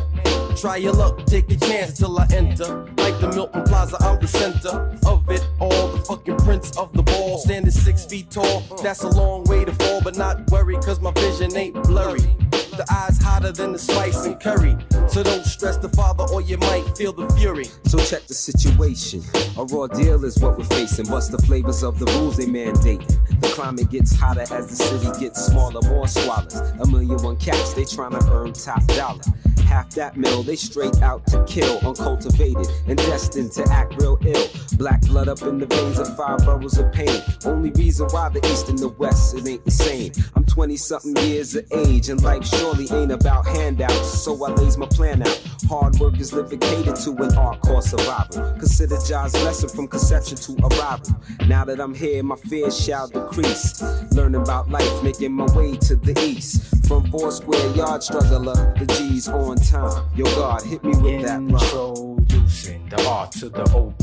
Try 0.60 0.78
your 0.78 0.94
luck, 0.94 1.24
take 1.28 1.52
a 1.52 1.56
chance 1.56 2.00
till 2.00 2.18
I 2.18 2.26
enter. 2.34 2.86
Like 2.98 3.20
the 3.20 3.32
Milton 3.32 3.64
Plaza, 3.66 3.96
I'm 4.00 4.20
the 4.20 4.28
center 4.28 4.98
of 5.06 5.30
it 5.30 5.48
all. 5.60 5.90
The 5.90 6.00
fucking 6.00 6.38
prince 6.38 6.76
of 6.78 6.92
the 6.94 7.04
ball. 7.04 7.38
Standing 7.38 7.70
six 7.70 8.06
feet 8.06 8.32
tall, 8.32 8.62
that's 8.82 9.04
a 9.04 9.10
long 9.10 9.44
way 9.44 9.66
to 9.66 9.72
fall, 9.74 10.02
but 10.02 10.18
not 10.18 10.50
worry, 10.50 10.76
cause 10.78 11.00
my 11.00 11.12
vision 11.12 11.56
ain't 11.56 11.76
blurry. 11.84 12.22
The 12.78 12.86
eyes 12.92 13.22
hotter 13.22 13.52
than 13.52 13.72
the 13.72 13.78
spice 13.78 14.26
and 14.26 14.40
curry. 14.40 14.76
So 15.08 15.22
don't 15.22 15.46
stress 15.46 15.78
the 15.78 15.90
father 15.90 16.26
or 16.34 16.42
you 16.42 16.58
might 16.58 16.98
feel 16.98 17.14
the 17.14 17.30
fury. 17.36 17.66
So 17.86 18.00
check 18.00 18.26
the 18.26 18.34
situation. 18.34 19.22
A 19.58 19.66
raw 19.66 19.86
deal 19.86 20.26
is 20.26 20.40
what 20.40 20.58
we're 20.58 20.66
facing. 20.66 21.08
What's 21.08 21.28
the 21.28 21.38
flavors 21.38 21.84
of 21.84 22.00
the 22.00 22.06
rules 22.14 22.38
they 22.38 22.48
mandate? 22.48 23.08
The 23.42 23.52
climate 23.54 23.92
gets 23.92 24.16
hotter 24.16 24.42
as 24.42 24.70
the 24.70 24.76
city 24.76 25.20
gets 25.20 25.46
smaller, 25.46 25.82
more 25.88 26.08
swallows. 26.08 26.56
A 26.56 26.88
million 26.88 27.22
one 27.22 27.38
cats, 27.38 27.74
they 27.74 27.84
tryna 27.84 28.28
earn 28.32 28.54
top 28.54 28.84
dollar. 28.88 29.22
Half 29.68 29.90
that 29.96 30.16
mill, 30.16 30.44
they 30.44 30.56
straight 30.56 31.02
out 31.02 31.28
to 31.28 31.44
kill, 31.44 31.78
uncultivated 31.80 32.68
and 32.88 32.98
destined 32.98 33.52
to 33.52 33.64
act 33.70 34.02
real 34.02 34.18
ill. 34.26 34.48
Black 34.78 35.02
blood 35.02 35.28
up 35.28 35.42
in 35.42 35.58
the 35.58 35.66
veins 35.66 36.00
of 36.00 36.16
five 36.16 36.40
boroughs 36.46 36.78
of 36.78 36.90
pain. 36.94 37.22
Only 37.44 37.72
reason 37.72 38.08
why 38.12 38.30
the 38.30 38.40
east 38.48 38.70
and 38.70 38.80
the 38.80 38.88
west, 38.88 39.36
it 39.36 39.46
ain't 39.46 39.66
the 39.66 39.72
same. 39.72 40.14
I'm 40.36 40.46
20 40.46 40.78
something 40.78 41.18
years 41.18 41.54
of 41.56 41.70
age, 41.74 42.08
and 42.08 42.24
life 42.24 42.46
surely 42.46 42.88
ain't 42.92 43.12
about 43.12 43.46
handouts. 43.46 44.24
So 44.24 44.42
I 44.46 44.52
lays 44.52 44.78
my 44.78 44.86
plan 44.86 45.22
out. 45.22 45.44
Hard 45.68 46.00
work 46.00 46.18
is 46.18 46.32
living 46.32 46.60
catered 46.60 46.96
to 46.96 47.12
an 47.12 47.38
art 47.38 47.60
called 47.62 47.84
survival. 47.84 48.54
Consider 48.54 48.98
Job's 49.06 49.34
lesson 49.44 49.68
from 49.68 49.90
conception 49.90 50.38
to 50.38 50.54
arrival. 50.68 51.22
Now 51.46 51.66
that 51.66 51.82
I'm 51.82 51.94
here, 51.94 52.24
my 52.24 52.38
fears 52.38 52.80
shall 52.80 53.10
decrease. 53.10 53.82
Learning 54.14 54.42
about 54.42 54.70
life, 54.70 55.04
making 55.04 55.34
my 55.34 55.46
way 55.58 55.76
to 55.76 55.98
the 55.98 56.18
east. 56.22 56.77
From 56.88 57.12
four 57.12 57.32
square 57.32 57.76
yard 57.76 58.02
struggler, 58.02 58.74
the 58.80 58.86
G's 58.86 59.28
on 59.28 59.58
time. 59.58 60.06
Yo, 60.16 60.24
God, 60.24 60.62
hit 60.62 60.82
me 60.86 60.96
with 60.96 61.22
that. 61.24 61.42
Introducing 61.42 62.88
the 62.88 63.06
R 63.06 63.28
to 63.28 63.50
the 63.50 63.64
OBO. 63.76 63.94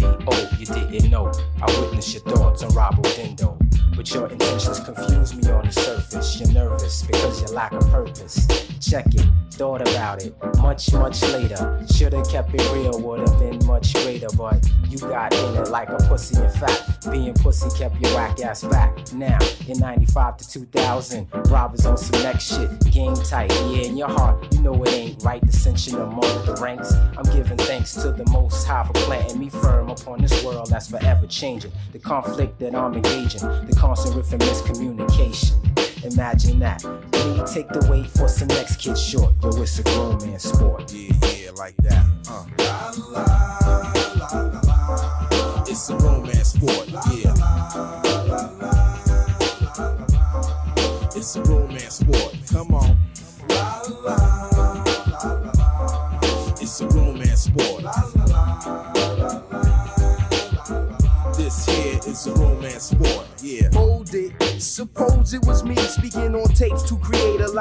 You 0.59 0.67
didn't 0.67 1.11
know. 1.11 1.33
I 1.63 1.81
witnessed 1.81 2.13
your 2.13 2.23
thoughts 2.25 2.63
on 2.63 2.75
Robo 2.75 3.01
Dindo. 3.17 3.57
But 3.97 4.13
your 4.13 4.27
intentions 4.27 4.81
confuse 4.81 5.35
me 5.35 5.51
on 5.51 5.65
the 5.65 5.73
surface. 5.73 6.39
You're 6.39 6.53
nervous 6.53 7.03
because 7.05 7.41
you 7.41 7.57
lack 7.57 7.73
a 7.73 7.79
purpose. 7.79 8.47
Check 8.81 9.07
it, 9.15 9.27
thought 9.55 9.81
about 9.81 10.23
it. 10.23 10.35
Much, 10.59 10.93
much 10.93 11.23
later. 11.23 11.85
Should've 11.95 12.29
kept 12.29 12.55
it 12.55 12.73
real, 12.73 13.01
would've 13.01 13.39
been 13.39 13.65
much 13.67 13.93
greater. 13.95 14.27
But 14.37 14.69
you 14.89 14.99
got 14.99 15.33
in 15.35 15.57
it 15.57 15.69
like 15.69 15.89
a 15.89 15.97
pussy 16.09 16.43
in 16.43 16.51
fact. 16.51 17.11
Being 17.11 17.35
pussy 17.35 17.69
kept 17.79 18.01
your 18.01 18.15
whack 18.15 18.41
ass 18.41 18.65
back. 18.65 19.13
Now, 19.13 19.39
in 19.69 19.79
95 19.79 20.37
to 20.39 20.51
2000, 20.51 21.29
robbers 21.51 21.87
on 21.87 21.97
some 21.97 22.23
next 22.23 22.55
shit. 22.55 22.93
Game 22.93 23.15
tight, 23.15 23.53
yeah, 23.53 23.83
in 23.83 23.97
your 23.97 24.09
heart, 24.09 24.53
you 24.53 24.61
know 24.61 24.83
it 24.83 24.93
ain't 24.93 25.23
right. 25.23 25.45
Dissension 25.45 25.97
among 26.01 26.21
the 26.47 26.59
ranks. 26.61 26.93
I'm 27.17 27.25
giving 27.33 27.59
thanks 27.59 27.95
to 27.95 28.11
the 28.11 28.29
most 28.31 28.67
high 28.67 28.85
for 28.85 28.93
planting 28.93 29.39
me 29.39 29.49
firm 29.49 29.91
upon 29.91 30.21
this 30.21 30.45
world 30.45 30.69
that's 30.71 30.91
forever 30.91 31.27
changing. 31.27 31.73
The 31.93 31.99
conflict 31.99 32.59
that 32.59 32.75
I'm 32.75 32.95
engaging, 32.95 33.41
the 33.41 33.77
constant 33.79 34.17
riff 34.17 34.33
and 34.33 34.43
miscommunication. 34.43 35.74
Imagine 36.05 36.59
that. 36.59 36.83
When 36.85 37.37
you 37.37 37.45
take 37.47 37.69
the 37.69 37.87
weight 37.91 38.07
for 38.11 38.29
some 38.29 38.49
next 38.49 38.77
kid 38.77 38.99
short, 38.99 39.33
yo, 39.43 39.63
it's 39.63 39.79
a 39.79 39.83
grown 39.85 40.19
man 40.19 40.39
sport. 40.39 40.93
Yeah, 40.93 41.13
yeah, 41.23 41.51
like 41.53 41.77
that. 41.79 42.05
Uh. 42.29 42.45
La, 42.59 42.93
la, 43.09 43.93
la, 44.21 44.61
la, 44.61 45.65
It's 45.67 45.89
a 45.89 45.97
romance 45.97 46.53
sport, 46.53 46.89
yeah. 47.11 47.35
It's 51.17 51.37
a 51.37 51.43
romance 51.43 51.95
sport. 51.95 52.37
Come 52.53 52.75
on. 52.75 52.99
It's 56.61 56.81
a 56.83 56.89
romance 56.89 57.45
sport. 57.45 57.83
This 61.37 61.67
here 61.67 61.99
is 62.07 62.27
a 62.27 62.35
romance 62.35 62.83
sport, 62.91 63.27
yeah. 63.43 63.71
Hold 63.73 64.15
it. 64.15 64.33
Suppose 64.61 65.14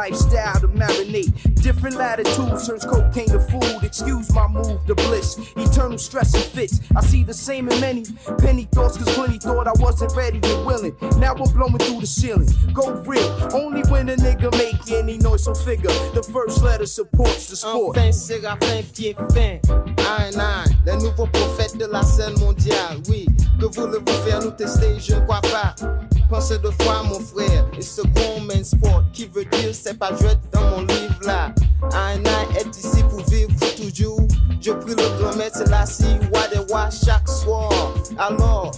lifestyle 0.04 0.60
to 0.60 0.68
marinate. 0.68 1.32
Different 1.62 1.96
latitudes 1.96 2.68
turns 2.68 2.84
cocaine 2.84 3.30
to 3.30 3.40
food. 3.40 3.84
Excuse 3.84 4.34
my 4.34 4.48
move 4.50 4.86
to 4.86 4.96
bliss. 4.96 5.40
Eternal 5.56 5.98
stress 5.98 6.34
and 6.34 6.44
fits. 6.44 6.82
I 6.96 7.02
see 7.02 7.24
the 7.24 7.34
same 7.34 7.70
in 7.70 7.80
many 7.80 8.04
penny 8.40 8.68
thoughts, 8.74 8.98
cause 8.98 9.14
plenty 9.16 9.38
thought 9.38 9.68
I 9.68 9.72
wasn't 9.80 10.14
ready 10.16 10.40
and 10.44 10.66
willing. 10.66 10.96
Now 11.18 11.34
we're 11.36 11.54
blowing 11.54 11.78
through 11.78 12.02
the 12.02 12.08
ceiling. 12.08 12.50
Go 12.74 12.92
real. 13.12 13.30
Only 13.54 13.82
when 13.90 14.10
a 14.10 14.16
nigga 14.18 14.52
make 14.58 14.92
any 14.92 15.18
noise, 15.20 15.46
so 15.46 15.54
figure. 15.54 15.94
The 16.14 16.24
first 16.34 16.62
letter 16.62 16.86
supports 16.86 17.50
the 17.50 17.56
sport. 17.56 17.98
Enfin, 17.98 18.12
Séraphin, 18.12 18.84
pied 18.94 19.16
fin. 19.34 19.60
Un, 20.00 20.38
un, 20.38 20.66
les 20.86 20.98
nouveaux 20.98 21.28
prophètes 21.28 21.78
de 21.78 21.86
la 21.86 22.04
scène 22.04 22.38
mondiale, 22.40 22.98
oui. 23.08 23.26
Que 23.60 23.68
voulez-vous 23.68 24.18
faire 24.26 24.42
nous 24.42 24.52
tester, 24.52 25.00
je 25.00 25.16
ne 25.16 25.22
crois 25.22 25.42
pas. 25.42 25.76
Pensez 26.34 26.58
deux 26.58 26.72
fois, 26.82 27.04
mon 27.04 27.20
frère, 27.20 27.64
et 27.78 27.82
ce 27.84 28.02
bon 28.02 28.42
man 28.42 28.64
sport 28.64 29.04
qui 29.14 29.28
veut 29.28 29.46
dire 29.46 29.70
c'est 29.72 30.00
pas 30.00 30.10
jouet 30.18 30.36
dans 30.52 30.62
mon 30.62 30.82
livre 30.82 31.20
là. 31.22 31.54
Un, 31.94 32.24
est 32.58 32.76
ici 32.76 33.04
pour 33.04 33.24
vivre 33.26 33.52
toujours? 33.78 34.28
Je 34.60 34.72
prie 34.72 34.96
le 34.96 35.22
grand 35.22 35.36
maître, 35.36 35.58
c'est 35.60 35.70
la 35.70 35.86
si, 35.86 36.06
de 36.06 36.74
wa 36.74 36.90
chaque 36.90 37.30
soir. 37.30 37.72
Alors, 38.18 38.72